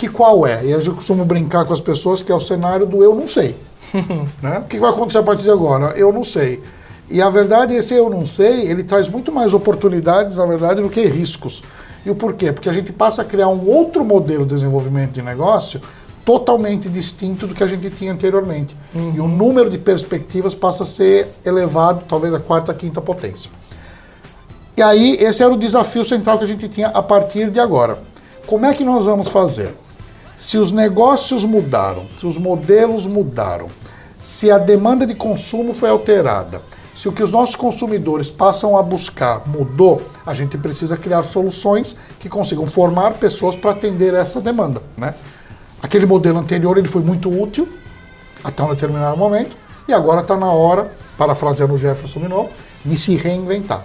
[0.00, 0.64] Que qual é?
[0.64, 3.54] E eu costumo brincar com as pessoas que é o cenário do eu não sei.
[4.40, 4.60] né?
[4.60, 5.92] O que vai acontecer a partir de agora?
[5.94, 6.62] Eu não sei.
[7.10, 10.88] E a verdade, esse eu não sei, ele traz muito mais oportunidades, na verdade, do
[10.88, 11.62] que riscos.
[12.06, 12.50] E o porquê?
[12.50, 15.82] Porque a gente passa a criar um outro modelo de desenvolvimento de negócio
[16.24, 18.74] totalmente distinto do que a gente tinha anteriormente.
[18.94, 19.12] Uhum.
[19.14, 23.50] E o número de perspectivas passa a ser elevado, talvez a quarta, quinta potência.
[24.78, 27.98] E aí, esse era o desafio central que a gente tinha a partir de agora.
[28.46, 29.74] Como é que nós vamos fazer?
[30.40, 33.66] Se os negócios mudaram, se os modelos mudaram,
[34.18, 36.62] se a demanda de consumo foi alterada,
[36.96, 41.94] se o que os nossos consumidores passam a buscar mudou, a gente precisa criar soluções
[42.18, 44.82] que consigam formar pessoas para atender essa demanda.
[44.96, 45.14] Né?
[45.82, 47.68] Aquele modelo anterior ele foi muito útil
[48.42, 49.54] até um determinado momento
[49.86, 52.48] e agora está na hora, parafraseando o Jefferson de novo,
[52.82, 53.84] de se reinventar.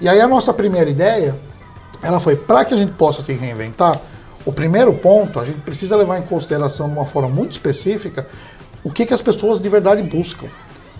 [0.00, 1.36] E aí a nossa primeira ideia,
[2.00, 4.00] ela foi para que a gente possa se reinventar,
[4.44, 8.26] o primeiro ponto, a gente precisa levar em consideração de uma forma muito específica
[8.82, 10.46] o que, que as pessoas de verdade buscam.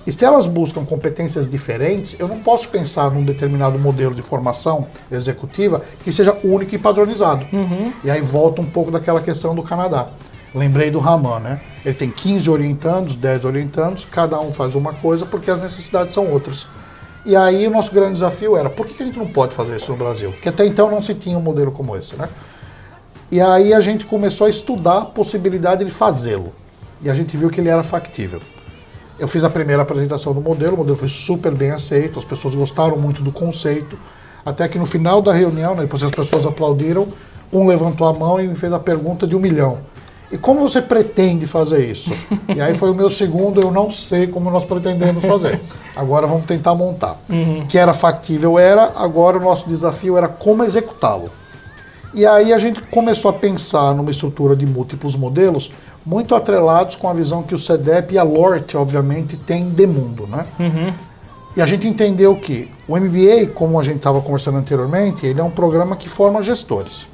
[0.07, 4.87] E se elas buscam competências diferentes, eu não posso pensar num determinado modelo de formação
[5.11, 7.47] executiva que seja único e padronizado.
[7.53, 7.93] Uhum.
[8.03, 10.09] E aí volta um pouco daquela questão do Canadá.
[10.55, 11.61] Lembrei do Raman, né?
[11.85, 16.27] Ele tem 15 orientandos, 10 orientandos, cada um faz uma coisa porque as necessidades são
[16.31, 16.67] outras.
[17.25, 19.93] E aí o nosso grande desafio era, por que a gente não pode fazer isso
[19.93, 20.33] no Brasil?
[20.33, 22.29] Porque até então não se tinha um modelo como esse, né?
[23.31, 26.53] E aí a gente começou a estudar a possibilidade de fazê-lo.
[27.01, 28.41] E a gente viu que ele era factível.
[29.19, 32.55] Eu fiz a primeira apresentação do modelo, o modelo foi super bem aceito, as pessoas
[32.55, 33.97] gostaram muito do conceito,
[34.45, 37.07] até que no final da reunião, né, depois as pessoas aplaudiram,
[37.53, 39.79] um levantou a mão e me fez a pergunta de um milhão.
[40.33, 42.11] E como você pretende fazer isso?
[42.55, 45.61] E aí foi o meu segundo, eu não sei como nós pretendemos fazer.
[45.95, 47.21] Agora vamos tentar montar.
[47.29, 47.65] Uhum.
[47.69, 51.31] Que era factível, era, agora o nosso desafio era como executá-lo.
[52.13, 55.71] E aí a gente começou a pensar numa estrutura de múltiplos modelos,
[56.05, 60.27] muito atrelados com a visão que o CEDEP e a LORT, obviamente, têm de mundo.
[60.27, 60.45] Né?
[60.59, 60.93] Uhum.
[61.57, 65.45] E a gente entendeu que o MBA, como a gente estava conversando anteriormente, ele é
[65.45, 67.07] um programa que forma gestores.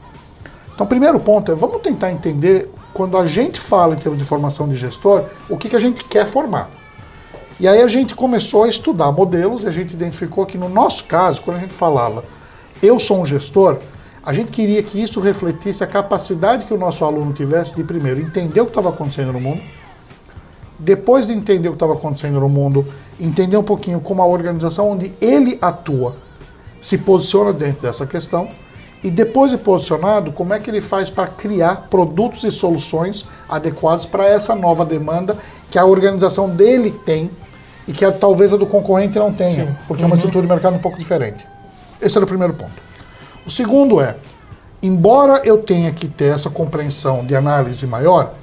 [0.75, 4.25] Então, o primeiro ponto é, vamos tentar entender, quando a gente fala em termos de
[4.25, 6.71] formação de gestor, o que, que a gente quer formar.
[7.59, 11.05] E aí a gente começou a estudar modelos e a gente identificou que no nosso
[11.05, 12.23] caso, quando a gente falava,
[12.83, 13.79] eu sou um gestor,
[14.27, 18.21] a gente queria que isso refletisse a capacidade que o nosso aluno tivesse de, primeiro,
[18.21, 19.63] entender o que estava acontecendo no mundo,
[20.77, 22.85] depois de entender o que estava acontecendo no mundo,
[23.21, 26.17] entender um pouquinho como a organização onde ele atua
[26.81, 28.49] se posiciona dentro dessa questão,
[29.01, 34.07] e depois de posicionado, como é que ele faz para criar produtos e soluções adequados
[34.07, 35.39] para essa nova demanda
[35.71, 37.31] que a organização dele tem
[37.87, 39.77] e que a, talvez a do concorrente não tenha, Sim.
[39.87, 41.47] porque é uma estrutura de mercado um pouco diferente.
[42.01, 42.96] Esse era o primeiro ponto.
[43.47, 44.17] O segundo é,
[44.83, 48.35] embora eu tenha que ter essa compreensão de análise maior,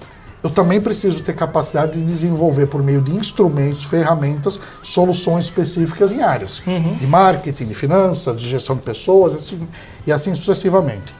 [0.41, 6.21] eu também preciso ter capacidade de desenvolver por meio de instrumentos, ferramentas, soluções específicas em
[6.21, 6.61] áreas
[6.99, 9.67] de marketing, de finanças, de gestão de pessoas, assim,
[10.07, 11.13] e assim sucessivamente.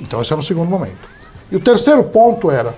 [0.00, 1.08] Então esse era o segundo momento.
[1.50, 2.74] E o terceiro ponto era,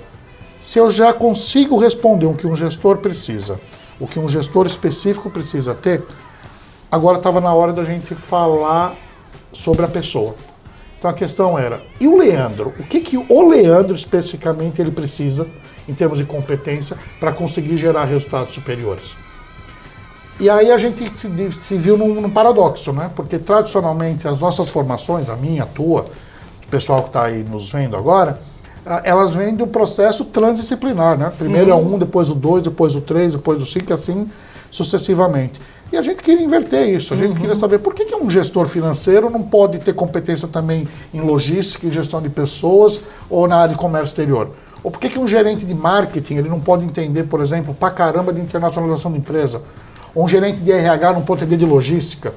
[0.60, 3.60] Se eu já consigo responder o que um gestor precisa,
[4.00, 6.04] o que um gestor específico precisa ter,
[6.90, 8.96] agora estava na hora da gente falar
[9.58, 10.34] sobre a pessoa.
[10.98, 12.72] Então a questão era, e o Leandro?
[12.78, 15.46] O que, que o Leandro especificamente ele precisa,
[15.88, 19.12] em termos de competência, para conseguir gerar resultados superiores?
[20.40, 23.10] E aí a gente se, se viu num, num, paradoxo, né?
[23.14, 26.06] Porque tradicionalmente as nossas formações, a minha, a tua,
[26.64, 28.40] o pessoal que está aí nos vendo agora,
[29.04, 31.32] elas vêm do processo transdisciplinar, né?
[31.36, 31.92] Primeiro uhum.
[31.92, 34.28] é um, depois o dois, depois o três, depois o cinco, assim
[34.70, 35.60] sucessivamente.
[35.90, 37.14] E a gente queria inverter isso.
[37.14, 37.40] A gente uhum.
[37.40, 41.86] queria saber por que, que um gestor financeiro não pode ter competência também em logística
[41.86, 44.50] e gestão de pessoas ou na área de comércio exterior.
[44.82, 47.90] Ou por que, que um gerente de marketing ele não pode entender, por exemplo, pra
[47.90, 49.62] caramba de internacionalização da empresa?
[50.14, 52.34] Ou um gerente de RH não pode entender de logística?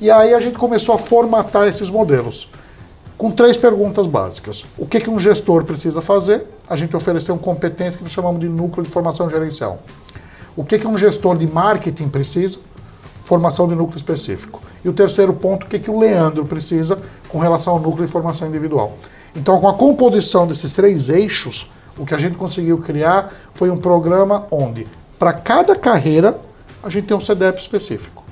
[0.00, 2.48] E aí a gente começou a formatar esses modelos
[3.16, 4.64] com três perguntas básicas.
[4.76, 6.46] O que, que um gestor precisa fazer?
[6.68, 9.80] A gente ofereceu uma competência que nós chamamos de núcleo de formação gerencial.
[10.54, 12.58] O que, que um gestor de marketing precisa?
[13.26, 14.62] Formação de núcleo específico.
[14.84, 16.96] E o terceiro ponto, o que, que o Leandro precisa
[17.28, 18.92] com relação ao núcleo de formação individual.
[19.34, 23.76] Então, com a composição desses três eixos, o que a gente conseguiu criar foi um
[23.76, 24.86] programa onde,
[25.18, 26.38] para cada carreira,
[26.84, 28.22] a gente tem um CDEP específico.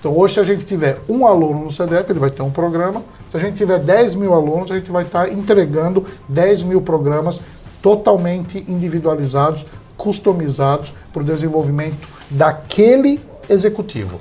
[0.00, 3.02] Então, hoje, se a gente tiver um aluno no CDEP, ele vai ter um programa.
[3.30, 7.42] Se a gente tiver 10 mil alunos, a gente vai estar entregando 10 mil programas
[7.82, 9.66] totalmente individualizados,
[9.98, 14.20] customizados para o desenvolvimento daquele executivo.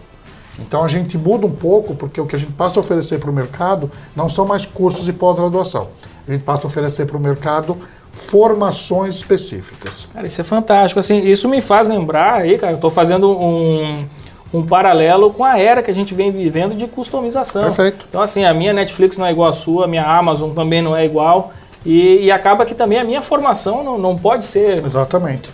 [0.59, 3.29] Então a gente muda um pouco, porque o que a gente passa a oferecer para
[3.29, 5.89] o mercado não são mais cursos de pós-graduação.
[6.27, 7.77] A gente passa a oferecer para o mercado
[8.11, 10.07] formações específicas.
[10.13, 10.99] Cara, isso é fantástico.
[10.99, 14.05] Assim, isso me faz lembrar aí, cara, eu estou fazendo um,
[14.53, 17.63] um paralelo com a era que a gente vem vivendo de customização.
[17.63, 18.05] Perfeito.
[18.07, 20.95] Então, assim, a minha Netflix não é igual à sua, a minha Amazon também não
[20.95, 21.51] é igual.
[21.83, 24.85] E, e acaba que também a minha formação não, não pode ser.
[24.85, 25.49] Exatamente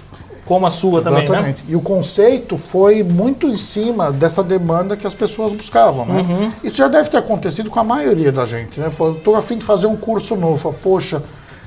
[0.50, 1.26] como a sua também, né?
[1.26, 1.64] Exatamente.
[1.68, 6.26] E o conceito foi muito em cima dessa demanda que as pessoas buscavam, né?
[6.28, 6.52] Uhum.
[6.64, 8.88] Isso já deve ter acontecido com a maioria da gente, né?
[8.88, 10.58] Estou afim de fazer um curso novo.
[10.58, 11.22] Falo, Poxa,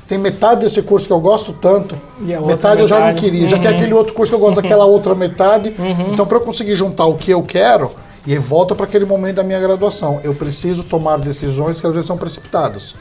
[0.09, 3.45] tem metade desse curso que eu gosto tanto, metade, metade, eu já não queria.
[3.45, 3.49] Uhum.
[3.51, 3.77] Já tem uhum.
[3.77, 5.73] aquele outro curso que eu gosto daquela outra metade.
[5.79, 6.12] Uhum.
[6.12, 7.92] Então, para eu conseguir juntar o que eu quero,
[8.27, 12.07] e volta para aquele momento da minha graduação, eu preciso tomar decisões que às vezes
[12.09, 12.97] são precipitadas.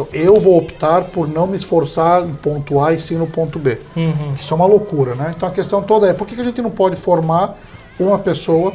[0.00, 3.58] Então, eu vou optar por não me esforçar em ponto A e sim no ponto
[3.58, 3.78] B.
[3.94, 4.34] Uhum.
[4.40, 5.34] Isso é uma loucura, né?
[5.36, 7.58] Então, a questão toda é por que a gente não pode formar
[7.98, 8.72] uma pessoa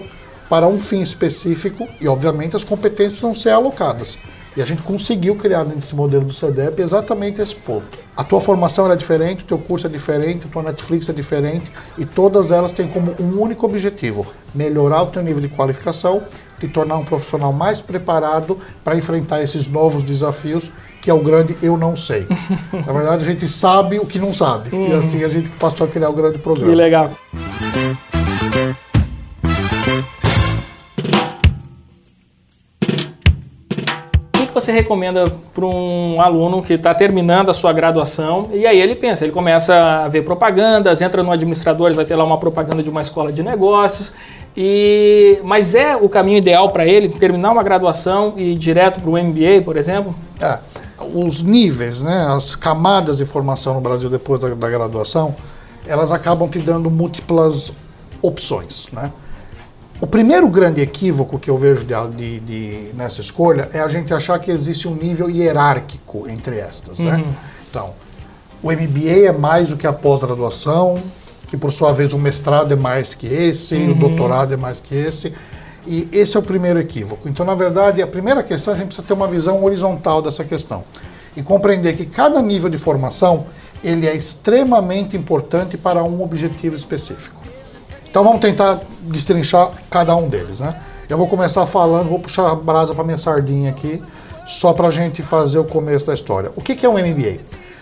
[0.48, 4.18] para um fim específico e, obviamente, as competências vão ser alocadas.
[4.56, 7.98] E a gente conseguiu criar nesse modelo do CDEP exatamente esse ponto.
[8.16, 11.70] A tua formação é diferente, o teu curso é diferente, a tua Netflix é diferente
[11.98, 16.22] e todas elas têm como um único objetivo: melhorar o teu nível de qualificação,
[16.60, 21.58] te tornar um profissional mais preparado para enfrentar esses novos desafios, que é o grande
[21.62, 22.28] eu não sei.
[22.72, 24.76] Na verdade, a gente sabe o que não sabe.
[24.76, 24.90] Uhum.
[24.90, 26.72] E assim a gente passou a criar o grande programa.
[26.72, 27.12] Que legal.
[34.56, 39.26] você recomenda para um aluno que está terminando a sua graduação e aí ele pensa,
[39.26, 43.02] ele começa a ver propagandas, entra no administrador, vai ter lá uma propaganda de uma
[43.02, 44.14] escola de negócios,
[44.56, 49.10] e mas é o caminho ideal para ele terminar uma graduação e ir direto para
[49.10, 50.16] o MBA, por exemplo?
[50.40, 50.60] É,
[51.14, 55.36] os níveis, né, as camadas de formação no Brasil depois da, da graduação,
[55.86, 57.72] elas acabam te dando múltiplas
[58.22, 59.12] opções, né?
[60.02, 64.14] O primeiro grande equívoco que eu vejo de, de, de, nessa escolha é a gente
[64.14, 67.00] achar que existe um nível hierárquico entre estas.
[67.00, 67.12] Né?
[67.12, 67.18] Uhum.
[67.18, 67.36] Né?
[67.70, 67.94] Então,
[68.62, 70.96] o MBA é mais do que a pós-graduação,
[71.48, 73.92] que por sua vez o mestrado é mais que esse, uhum.
[73.92, 75.34] o doutorado é mais que esse.
[75.88, 77.30] E esse é o primeiro equívoco.
[77.30, 80.84] Então, na verdade, a primeira questão a gente precisa ter uma visão horizontal dessa questão
[81.38, 83.46] e compreender que cada nível de formação
[83.84, 87.40] ele é extremamente importante para um objetivo específico.
[88.10, 90.76] Então vamos tentar destrinchar cada um deles, né?
[91.08, 94.02] Eu vou começar falando, vou puxar a brasa para minha sardinha aqui,
[94.48, 96.52] só para a gente fazer o começo da história.
[96.56, 97.42] O que, que é um MBA?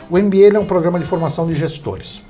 [0.09, 2.21] O MBA é um programa de formação de gestores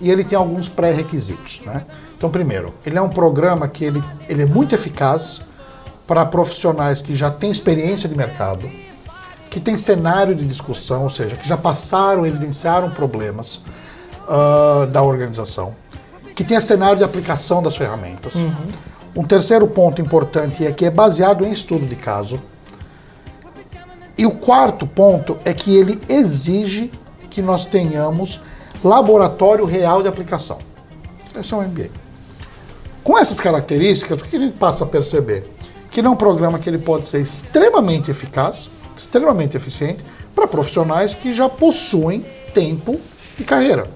[0.00, 1.84] e ele tem alguns pré-requisitos, né?
[2.16, 5.40] Então, primeiro, ele é um programa que ele, ele é muito eficaz
[6.06, 8.70] para profissionais que já têm experiência de mercado,
[9.50, 13.56] que têm cenário de discussão, ou seja, que já passaram, evidenciaram problemas
[14.26, 15.74] uh, da organização
[16.36, 18.34] que tenha cenário de aplicação das ferramentas.
[18.34, 18.52] Uhum.
[19.16, 22.40] Um terceiro ponto importante é que é baseado em estudo de caso.
[24.18, 26.92] E o quarto ponto é que ele exige
[27.30, 28.38] que nós tenhamos
[28.86, 30.58] laboratório real de aplicação.
[31.38, 31.90] Esse é um MBA.
[33.02, 35.44] Com essas características, o que a gente passa a perceber?
[35.90, 41.14] Que ele é um programa que ele pode ser extremamente eficaz, extremamente eficiente, para profissionais
[41.14, 43.00] que já possuem tempo
[43.36, 43.88] de carreira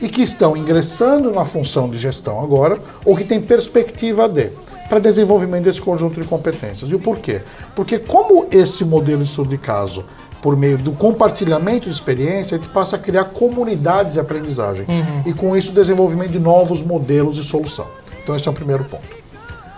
[0.00, 4.52] e que estão ingressando na função de gestão agora ou que têm perspectiva de
[4.88, 6.90] para desenvolvimento desse conjunto de competências.
[6.90, 7.42] E o porquê?
[7.74, 10.04] Porque como esse modelo de estudo de caso,
[10.40, 14.86] por meio do compartilhamento de experiência, a gente passa a criar comunidades de aprendizagem
[15.24, 17.86] e com isso o desenvolvimento de novos modelos de solução.
[18.22, 19.16] Então esse é o primeiro ponto.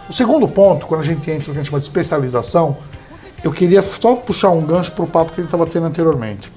[0.09, 2.77] O segundo ponto, quando a gente entra no que a gente chama de especialização,
[3.45, 6.51] eu queria só puxar um gancho para o papo que a gente estava tendo anteriormente.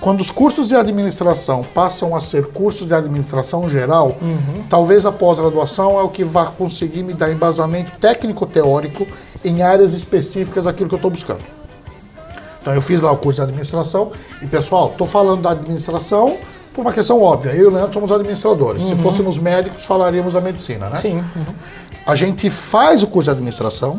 [0.00, 4.16] Quando os cursos de administração passam a ser cursos de administração geral,
[4.68, 9.06] talvez a pós-graduação é o que vai conseguir me dar embasamento técnico-teórico
[9.44, 11.59] em áreas específicas daquilo que eu estou buscando.
[12.60, 16.36] Então eu fiz lá o curso de administração e pessoal, estou falando da administração
[16.74, 17.50] por uma questão óbvia.
[17.50, 18.82] Eu e o Leandro somos administradores.
[18.82, 20.96] Se fôssemos médicos, falaríamos da medicina, né?
[20.96, 21.16] Sim.
[21.16, 21.54] uhum.
[22.06, 23.98] A gente faz o curso de administração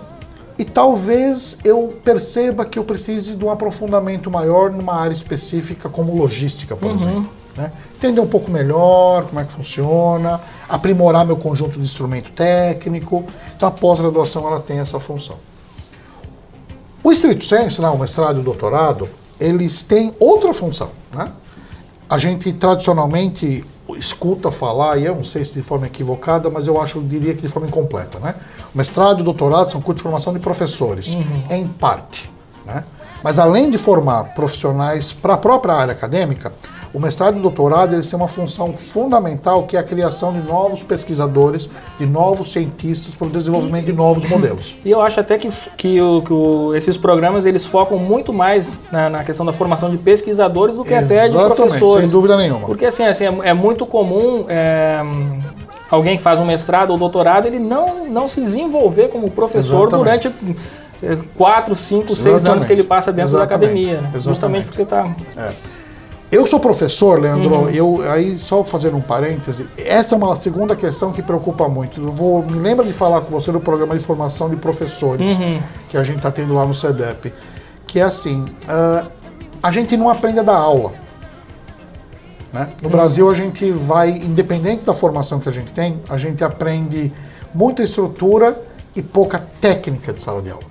[0.57, 6.15] e talvez eu perceba que eu precise de um aprofundamento maior numa área específica, como
[6.15, 7.29] logística, por exemplo.
[7.55, 7.71] né?
[7.95, 10.39] Entender um pouco melhor como é que funciona,
[10.69, 13.23] aprimorar meu conjunto de instrumento técnico.
[13.55, 15.37] Então a pós-graduação ela tem essa função.
[17.03, 20.89] O estrito senso, né, o mestrado e o doutorado, eles têm outra função.
[21.13, 21.31] Né?
[22.09, 23.65] A gente tradicionalmente
[23.97, 27.33] escuta falar, e eu não sei se de forma equivocada, mas eu acho, eu diria
[27.33, 28.19] que de forma incompleta.
[28.19, 28.35] Né?
[28.73, 31.17] O mestrado e o doutorado são cursos de formação de professores,
[31.49, 32.29] em parte.
[32.65, 32.83] Né?
[33.23, 36.53] Mas além de formar profissionais para a própria área acadêmica,
[36.93, 40.39] o mestrado e o doutorado eles têm uma função fundamental que é a criação de
[40.47, 44.75] novos pesquisadores, de novos cientistas para o desenvolvimento de novos modelos.
[44.83, 48.77] E eu acho até que, que, o- que o- esses programas eles focam muito mais
[48.91, 52.09] na, na questão da formação de pesquisadores do que até de Exatamente, professores.
[52.09, 52.67] sem dúvida nenhuma.
[52.67, 54.99] Porque assim, assim, é, é muito comum é,
[55.89, 60.29] alguém que faz um mestrado ou doutorado, ele não, não se desenvolver como professor Exatamente.
[60.29, 60.57] durante
[61.03, 62.67] é, quatro, cinco, seis anos Exatamente.
[62.67, 63.65] que ele passa dentro da Exatamente.
[63.71, 63.93] academia.
[64.01, 64.11] né?
[64.13, 64.23] Exatamente.
[64.23, 65.15] Justamente porque está.
[66.31, 67.69] Eu sou professor, Leandro, Uhum.
[67.69, 71.99] eu aí só fazendo um parêntese, essa é uma segunda questão que preocupa muito.
[72.01, 75.59] Eu vou, me lembra de falar com você do programa de formação de professores Uhum.
[75.89, 77.33] que a gente está tendo lá no CEDEP,
[77.85, 79.07] que é assim, ah,
[79.61, 80.91] a gente não aprende a dar aula.
[82.53, 82.67] né?
[82.81, 82.91] No Uhum.
[82.95, 87.11] Brasil a gente vai, independente da formação que a gente tem, a gente aprende
[87.53, 88.61] muita estrutura
[88.93, 90.63] e pouca técnica de sala de aula.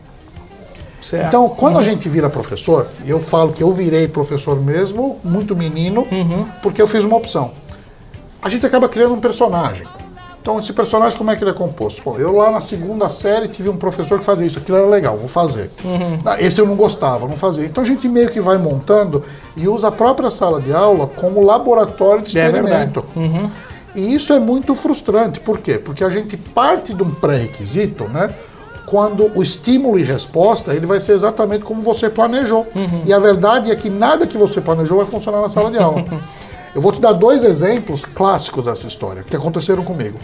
[1.00, 1.26] Certo.
[1.26, 6.06] Então, quando a gente vira professor, eu falo que eu virei professor mesmo, muito menino,
[6.62, 7.52] porque eu fiz uma opção.
[8.42, 9.86] A gente acaba criando um personagem.
[10.42, 12.00] Então, esse personagem, como é que ele é composto?
[12.02, 15.18] Bom, eu lá na segunda série tive um professor que fazia isso, aquilo era legal,
[15.18, 15.70] vou fazer.
[16.24, 17.66] Ah, Esse eu não gostava, não fazia.
[17.66, 19.22] Então, a gente meio que vai montando
[19.54, 23.04] e usa a própria sala de aula como laboratório de É experimento.
[23.94, 25.40] E isso é muito frustrante.
[25.40, 25.78] Por quê?
[25.78, 28.32] Porque a gente parte de um pré-requisito, né?
[28.90, 32.66] Quando o estímulo e resposta, ele vai ser exatamente como você planejou.
[33.04, 36.04] E a verdade é que nada que você planejou vai funcionar na sala de aula.
[36.74, 40.18] Eu vou te dar dois exemplos clássicos dessa história, que aconteceram comigo.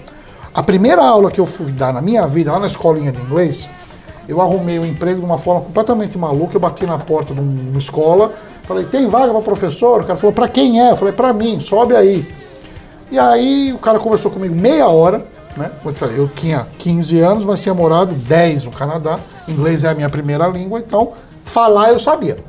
[0.54, 3.68] A primeira aula que eu fui dar na minha vida, lá na escolinha de inglês,
[4.28, 6.54] eu arrumei um emprego de uma forma completamente maluca.
[6.56, 10.00] Eu bati na porta de um- uma escola, falei, tem vaga para professor?
[10.00, 10.92] O cara falou, para quem é?
[10.92, 12.24] Eu falei, para mim, sobe aí.
[13.10, 15.26] E aí o cara conversou comigo meia hora,
[15.56, 15.70] né?
[16.16, 19.18] Eu tinha 15 anos, mas tinha morado 10 no Canadá.
[19.48, 21.12] Inglês é a minha primeira língua, então
[21.44, 22.44] falar eu sabia.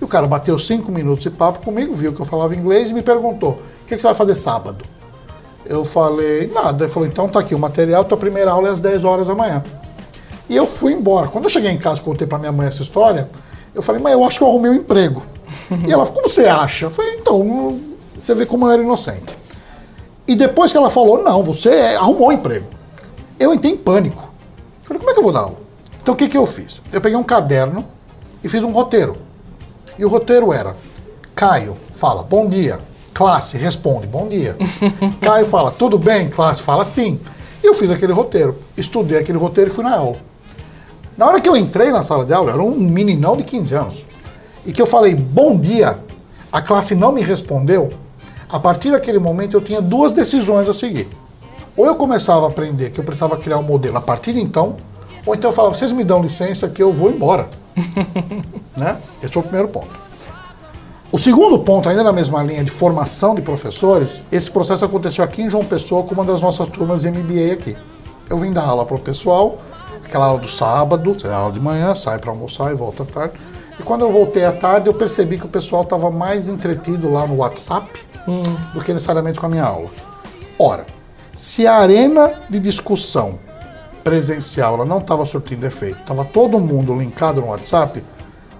[0.00, 2.94] E o cara bateu cinco minutos de papo comigo, viu que eu falava inglês e
[2.94, 4.84] me perguntou: o que, você vai fazer sábado?
[5.64, 6.84] Eu falei, nada.
[6.84, 9.34] Ele falou, então tá aqui o material, tua primeira aula é às 10 horas da
[9.34, 9.64] manhã.
[10.48, 11.28] E eu fui embora.
[11.28, 13.28] Quando eu cheguei em casa e contei pra minha mãe essa história,
[13.74, 15.22] eu falei, mãe, eu acho que eu arrumei um emprego.
[15.86, 16.86] e ela falou, como você acha?
[16.86, 17.80] Eu falei, então,
[18.14, 19.36] você vê como eu era inocente.
[20.26, 22.66] E depois que ela falou, não, você é- arrumou um emprego.
[23.38, 24.30] Eu entrei em pânico.
[24.82, 25.56] Eu falei, como é que eu vou dar aula?
[26.02, 26.80] Então o que, que eu fiz?
[26.92, 27.84] Eu peguei um caderno
[28.42, 29.16] e fiz um roteiro.
[29.98, 30.76] E o roteiro era:
[31.34, 32.80] Caio fala, bom dia.
[33.12, 34.56] Classe responde, bom dia.
[35.20, 36.28] Caio fala, tudo bem?
[36.28, 37.18] Classe fala sim.
[37.62, 40.16] E eu fiz aquele roteiro, estudei aquele roteiro e fui na aula.
[41.16, 44.06] Na hora que eu entrei na sala de aula, era um meninão de 15 anos,
[44.66, 45.98] e que eu falei, bom dia,
[46.52, 47.88] a classe não me respondeu,
[48.48, 51.08] a partir daquele momento eu tinha duas decisões a seguir.
[51.76, 54.76] Ou eu começava a aprender que eu precisava criar um modelo a partir de então,
[55.26, 57.48] ou então eu falava, vocês me dão licença que eu vou embora.
[58.76, 58.98] né?
[59.22, 60.06] Esse foi o primeiro ponto.
[61.10, 65.42] O segundo ponto, ainda na mesma linha de formação de professores, esse processo aconteceu aqui
[65.42, 67.76] em João Pessoa com uma das nossas turmas de MBA aqui.
[68.28, 69.58] Eu vim dar aula para o pessoal,
[70.04, 73.06] aquela aula do sábado, você dá aula de manhã, sai para almoçar e volta à
[73.06, 73.34] tarde.
[73.78, 77.26] E quando eu voltei à tarde, eu percebi que o pessoal estava mais entretido lá
[77.26, 77.88] no WhatsApp
[78.74, 79.90] do que necessariamente com a minha aula.
[80.58, 80.86] Ora,
[81.34, 83.38] se a arena de discussão
[84.02, 88.02] presencial ela não estava surtindo efeito, estava todo mundo linkado no WhatsApp,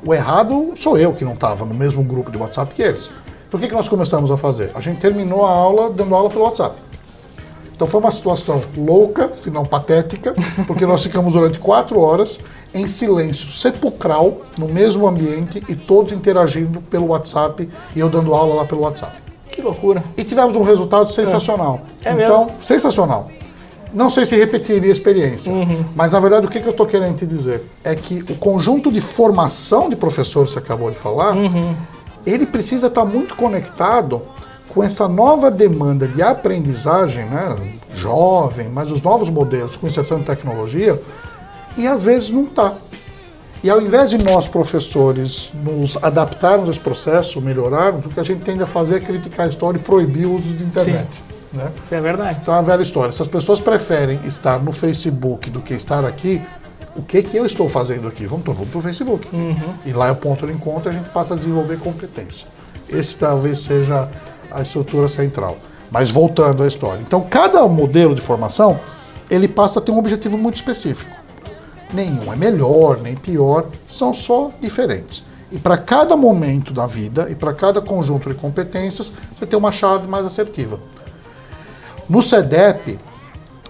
[0.04, 3.10] o errado sou eu que não estava no mesmo grupo de WhatsApp que eles.
[3.48, 4.70] Então o que, que nós começamos a fazer?
[4.74, 6.76] A gente terminou a aula dando aula pelo WhatsApp.
[7.74, 10.34] Então foi uma situação louca, se não patética,
[10.66, 12.40] porque nós ficamos durante quatro horas
[12.72, 18.54] em silêncio sepulcral, no mesmo ambiente e todos interagindo pelo WhatsApp e eu dando aula
[18.54, 19.25] lá pelo WhatsApp.
[19.56, 20.04] Que loucura.
[20.18, 21.80] E tivemos um resultado sensacional.
[22.04, 23.30] É então, sensacional.
[23.94, 25.50] Não sei se repetiria a experiência,
[25.94, 28.92] mas na verdade o que, que eu estou querendo te dizer é que o conjunto
[28.92, 31.34] de formação de professores que você acabou de falar,
[32.26, 34.20] ele precisa estar muito conectado
[34.68, 37.56] com essa nova demanda de aprendizagem, né,
[37.94, 41.00] jovem, mas os novos modelos com inserção em tecnologia,
[41.78, 42.74] e às vezes não está.
[43.62, 48.22] E ao invés de nós, professores, nos adaptarmos a esse processo, melhorarmos, o que a
[48.22, 51.22] gente tende a fazer é criticar a história e proibir o uso de internet.
[51.52, 51.72] Né?
[51.90, 52.38] É verdade.
[52.42, 53.12] Então é uma velha história.
[53.12, 56.40] Se as pessoas preferem estar no Facebook do que estar aqui,
[56.94, 58.26] o que, que eu estou fazendo aqui?
[58.26, 59.28] Vamos todo mundo para o Facebook.
[59.84, 62.46] E lá é o ponto de encontro e a gente passa a desenvolver competência.
[62.88, 64.08] Esse talvez seja
[64.50, 65.56] a estrutura central.
[65.90, 67.00] Mas voltando à história.
[67.00, 68.78] Então, cada modelo de formação,
[69.30, 71.14] ele passa a ter um objetivo muito específico.
[71.92, 75.24] Nenhum é melhor, nem pior, são só diferentes.
[75.50, 79.70] E para cada momento da vida e para cada conjunto de competências, você tem uma
[79.70, 80.80] chave mais assertiva.
[82.08, 82.98] No CEDEP,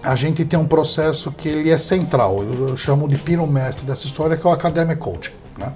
[0.03, 3.85] a gente tem um processo que ele é central, eu, eu chamo de pino mestre
[3.85, 5.33] dessa história, que é o Academic Coaching.
[5.57, 5.71] Né?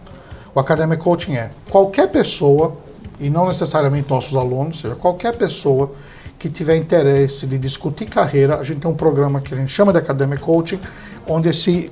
[0.54, 2.78] O Academic Coaching é qualquer pessoa,
[3.20, 5.92] e não necessariamente nossos alunos, seja qualquer pessoa
[6.38, 9.92] que tiver interesse de discutir carreira, a gente tem um programa que a gente chama
[9.92, 10.80] de Academic Coaching,
[11.28, 11.92] onde esse,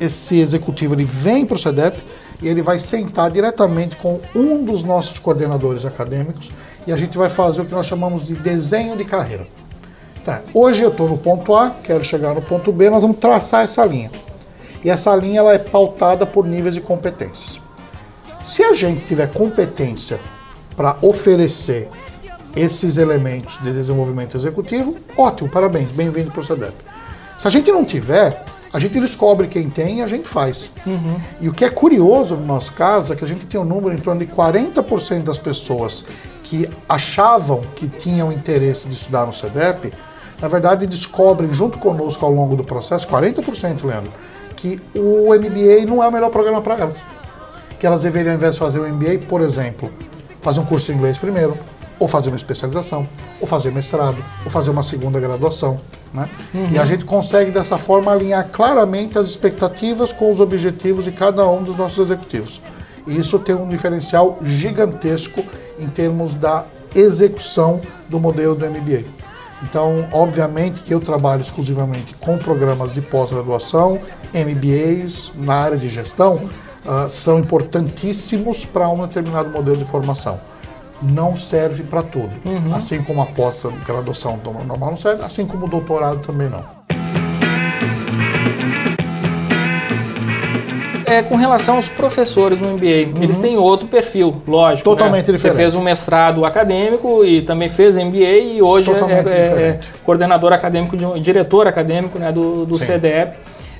[0.00, 2.02] esse executivo ele vem para o CEDEP
[2.42, 6.50] e ele vai sentar diretamente com um dos nossos coordenadores acadêmicos
[6.86, 9.46] e a gente vai fazer o que nós chamamos de desenho de carreira.
[10.24, 13.64] Tá, hoje eu estou no ponto A, quero chegar no ponto B, nós vamos traçar
[13.64, 14.10] essa linha.
[14.84, 17.60] E essa linha ela é pautada por níveis de competências.
[18.44, 20.20] Se a gente tiver competência
[20.76, 21.88] para oferecer
[22.54, 26.74] esses elementos de desenvolvimento executivo, ótimo, parabéns, bem-vindo para o CEDEP.
[27.38, 30.70] Se a gente não tiver, a gente descobre quem tem e a gente faz.
[31.40, 33.94] E o que é curioso no nosso caso é que a gente tem um número
[33.94, 36.04] em torno de 40% das pessoas
[36.42, 39.92] que achavam que tinham interesse de estudar no CEDEP,
[40.40, 44.12] na verdade descobrem junto conosco ao longo do processo, 40%, Leandro,
[44.54, 46.96] que o MBA não é o melhor programa para elas.
[47.78, 49.90] Que elas deveriam, ao invés de fazer o MBA, por exemplo,
[50.40, 51.54] fazer um curso de inglês primeiro,
[51.98, 53.08] ou fazer uma especialização,
[53.40, 55.80] ou fazer mestrado, ou fazer uma segunda graduação.
[56.12, 56.28] Né?
[56.70, 61.46] E a gente consegue dessa forma alinhar claramente as expectativas com os objetivos de cada
[61.48, 62.60] um dos nossos executivos.
[63.06, 65.44] E isso tem um diferencial gigantesco
[65.78, 69.04] em termos da execução do modelo do MBA.
[69.62, 74.00] Então, obviamente que eu trabalho exclusivamente com programas de pós-graduação,
[74.34, 76.48] MBAs na área de gestão,
[76.86, 80.38] ah, são importantíssimos para um determinado modelo de formação.
[81.02, 82.30] Não serve para tudo.
[82.74, 86.64] Assim como a pós-graduação normal não serve, assim como o doutorado também não.
[91.08, 94.88] É, com relação aos professores no MBA, eles têm outro perfil, lógico.
[94.90, 94.96] Uhum.
[94.96, 95.36] Totalmente né?
[95.36, 95.56] diferente.
[95.56, 99.80] Você fez um mestrado acadêmico e também fez MBA e hoje é, Totalmente é- é
[100.04, 102.86] coordenador acadêmico, de um- diretor acadêmico né, do, do Sim.
[102.86, 103.36] CDEP.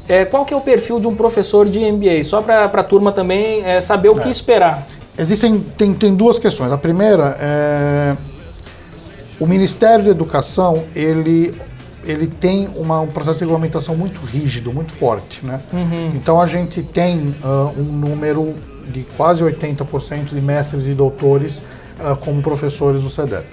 [0.09, 2.23] É, qual que é o perfil de um professor de MBA?
[2.23, 4.87] Só para a turma também é, saber o que esperar.
[5.19, 6.73] Existem tem, tem duas questões.
[6.73, 8.17] A primeira é
[9.39, 11.55] o Ministério da Educação ele
[12.05, 15.61] ele tem uma, um processo de regulamentação muito rígido, muito forte, né?
[16.15, 18.55] Então a gente tem ah, um número
[18.87, 21.61] de quase 80% de mestres e doutores
[21.99, 23.49] ah, como professores do CEDEP.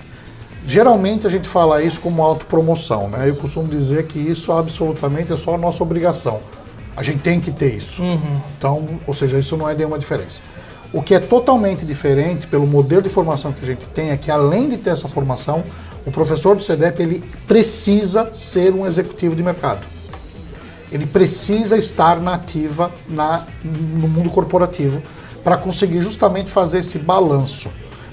[0.68, 3.28] Geralmente a gente fala isso como autopromoção, né?
[3.28, 6.39] Eu costumo dizer que isso absolutamente é só a nossa obrigação.
[6.95, 8.03] A gente tem que ter isso.
[8.55, 10.41] Então, ou seja, isso não é nenhuma diferença.
[10.94, 14.30] O que é totalmente diferente pelo modelo de formação que a gente tem é que
[14.30, 15.64] além de ter essa formação,
[16.06, 19.84] o professor do CEDEP ele precisa ser um executivo de mercado.
[20.91, 25.02] Ele precisa estar na ativa na, no mundo corporativo
[25.44, 27.70] para conseguir justamente fazer esse balanço.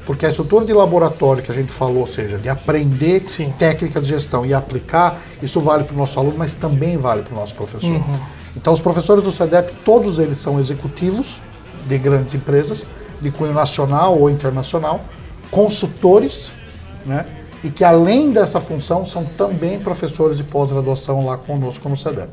[0.06, 3.52] Porque a estrutura de laboratório que a gente falou, ou seja, de aprender Sim.
[3.58, 7.34] técnica de gestão e aplicar, isso vale para o nosso aluno, mas também vale para
[7.34, 8.02] o nosso professor.
[8.56, 11.40] Então, os professores do CEDEP, todos eles são executivos
[11.90, 12.86] de grandes empresas,
[13.20, 15.00] de cunho nacional ou internacional,
[15.50, 16.50] consultores,
[17.04, 17.26] né?
[17.62, 22.30] E que além dessa função são também professores de pós-graduação lá conosco no CEDEP.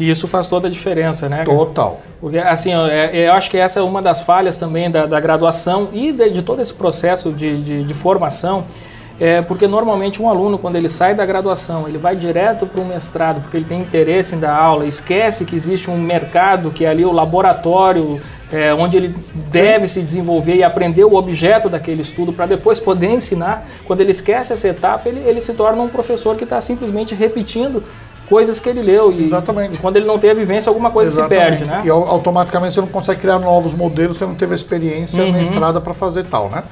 [0.00, 1.44] E isso faz toda a diferença, né?
[1.44, 2.00] Total.
[2.20, 5.20] Porque, assim, eu, é- eu acho que essa é uma das falhas também da, da
[5.20, 8.64] graduação e de, de todo esse processo de, de, de formação,
[9.20, 12.84] é, porque normalmente um aluno, quando ele sai da graduação, ele vai direto para o
[12.84, 16.88] mestrado, porque ele tem interesse em dar aula, esquece que existe um mercado, que é
[16.88, 18.20] ali o laboratório
[18.52, 19.14] é, onde ele
[19.52, 23.66] deve se desenvolver e aprender o objeto daquele estudo para depois poder ensinar.
[23.84, 27.82] Quando ele esquece essa etapa, ele, ele se torna um professor que está simplesmente repetindo
[28.28, 29.12] coisas que ele leu.
[29.12, 29.74] E, Exatamente.
[29.74, 31.58] e quando ele não tem a vivência, alguma coisa se Exatamente.
[31.58, 31.82] perde, né?
[31.84, 35.32] E au- automaticamente você não consegue criar novos modelos, você não teve a experiência Uhum.
[35.32, 36.62] na estrada para fazer tal, né?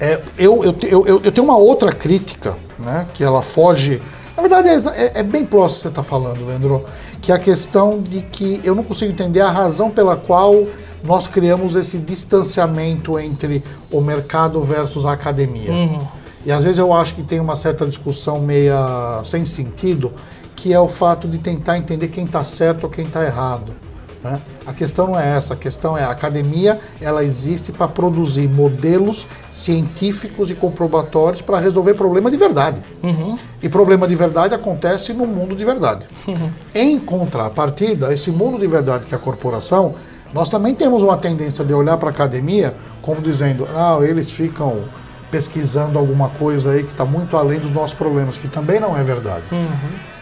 [0.00, 0.74] É, eu, eu,
[1.06, 3.06] eu, eu, tenho uma outra crítica, né?
[3.12, 4.00] Que ela foge.
[4.36, 6.84] Na verdade, é, é- é bem próximo que você está falando, Leandro.
[7.20, 10.54] Que é a questão de que eu não consigo entender a razão pela qual
[11.04, 15.70] nós criamos esse distanciamento entre o mercado versus a academia.
[16.46, 20.12] E às vezes eu acho que tem uma certa discussão meia sem sentido,
[20.56, 23.72] que é o fato de tentar entender quem está certo ou quem está errado.
[24.22, 24.40] né?
[24.66, 29.26] A questão não é essa, a questão é a academia, ela existe para produzir modelos
[29.52, 32.82] científicos e comprobatórios para resolver problema de verdade.
[33.62, 36.06] E problema de verdade acontece no mundo de verdade.
[36.74, 39.94] Em contrapartida, esse mundo de verdade que é a corporação,
[40.32, 44.84] nós também temos uma tendência de olhar para a academia como dizendo, ah, eles ficam
[45.30, 49.02] pesquisando alguma coisa aí que está muito além dos nossos problemas, que também não é
[49.02, 49.44] verdade.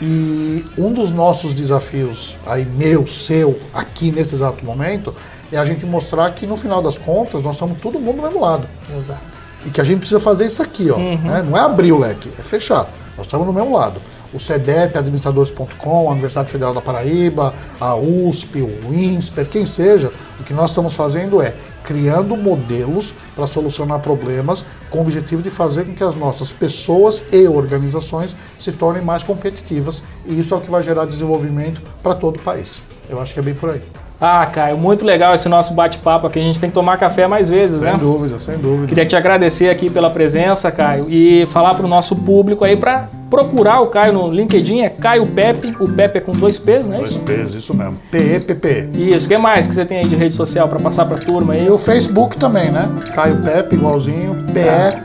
[0.01, 5.15] E um dos nossos desafios, aí meu, seu, aqui nesse exato momento,
[5.53, 8.41] é a gente mostrar que no final das contas nós estamos todo mundo do mesmo
[8.41, 8.67] lado.
[8.97, 9.21] Exato.
[9.65, 10.97] E que a gente precisa fazer isso aqui, ó.
[10.99, 11.45] né?
[11.49, 12.87] Não é abrir o leque, é fechar.
[13.17, 14.01] Nós estamos no mesmo lado.
[14.33, 20.45] O CEDEP, administradores.com, a Universidade Federal da Paraíba, a USP, o INSPER, quem seja, o
[20.45, 25.85] que nós estamos fazendo é criando modelos para solucionar problemas com o objetivo de fazer
[25.85, 30.03] com que as nossas pessoas e organizações se tornem mais competitivas.
[30.27, 32.83] E isso é o que vai gerar desenvolvimento para todo o país.
[33.09, 33.81] Eu acho que é bem por aí.
[34.21, 36.39] Ah, Caio, muito legal esse nosso bate-papo aqui.
[36.39, 37.99] A gente tem que tomar café mais vezes, Sem né?
[38.01, 38.87] dúvida, sem dúvida.
[38.89, 43.09] Queria te agradecer aqui pela presença, Caio, e falar para o nosso público aí para
[43.29, 46.97] procurar o Caio no LinkedIn, é Caio Pepe, o Pepe é com dois P's, né?
[46.97, 47.99] Dois P's, isso mesmo.
[48.11, 48.91] PEPP.
[48.95, 51.55] Isso, o que mais que você tem aí de rede social para passar para turma
[51.55, 51.67] aí?
[51.67, 52.89] E o Facebook também, né?
[53.15, 55.03] Caio Pepe, igualzinho, PE,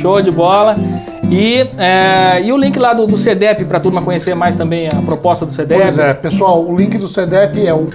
[0.00, 0.76] Show de bola.
[1.30, 4.88] E, é, e o link lá do, do CEDEP para a turma conhecer mais também
[4.88, 5.82] a proposta do CEDEP.
[5.82, 7.86] Pois é, pessoal, o link do CEDEP é o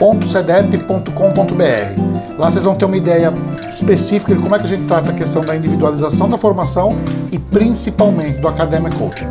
[0.00, 2.38] meumba.cedep.com.br.
[2.38, 3.32] Lá vocês vão ter uma ideia
[3.70, 6.96] específica de como é que a gente trata a questão da individualização da formação
[7.30, 9.28] e principalmente do Academic Coaching.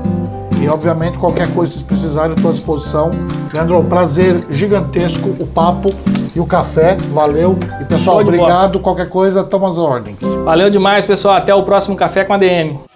[0.61, 3.11] E obviamente qualquer coisa que vocês precisarem, eu estou à disposição.
[3.53, 5.89] Leandro, prazer gigantesco, o papo
[6.35, 7.57] e o café, valeu.
[7.81, 8.37] E pessoal, de bola.
[8.37, 8.79] obrigado.
[8.79, 10.17] Qualquer coisa, estamos às ordens.
[10.43, 11.35] Valeu demais, pessoal.
[11.35, 12.88] Até o próximo Café com a DM.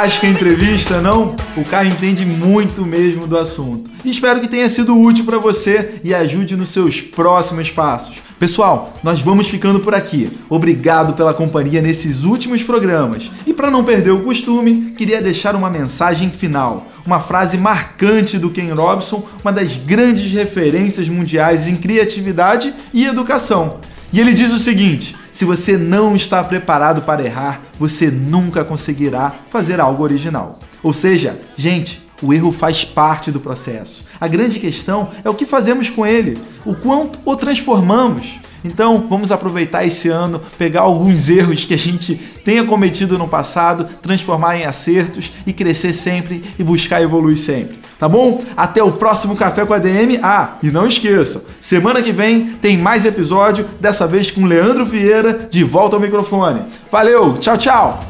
[0.00, 1.36] Fantástica entrevista, não?
[1.54, 3.90] O Caio entende muito mesmo do assunto.
[4.02, 8.16] Espero que tenha sido útil para você e ajude nos seus próximos passos.
[8.38, 10.30] Pessoal, nós vamos ficando por aqui.
[10.48, 13.30] Obrigado pela companhia nesses últimos programas.
[13.46, 18.48] E para não perder o costume, queria deixar uma mensagem final, uma frase marcante do
[18.48, 23.80] Ken Robson, uma das grandes referências mundiais em criatividade e educação.
[24.14, 29.34] E ele diz o seguinte: se você não está preparado para errar, você nunca conseguirá
[29.50, 30.58] fazer algo original.
[30.82, 34.04] Ou seja, gente, o erro faz parte do processo.
[34.20, 38.38] A grande questão é o que fazemos com ele, o quanto o transformamos.
[38.62, 42.14] Então, vamos aproveitar esse ano, pegar alguns erros que a gente
[42.44, 47.79] tenha cometido no passado, transformar em acertos e crescer sempre e buscar evoluir sempre.
[48.00, 48.42] Tá bom?
[48.56, 50.18] Até o próximo Café com a DM.
[50.22, 55.46] Ah, e não esqueçam, semana que vem tem mais episódio, dessa vez com Leandro Vieira
[55.50, 56.62] de volta ao microfone.
[56.90, 58.09] Valeu, tchau, tchau!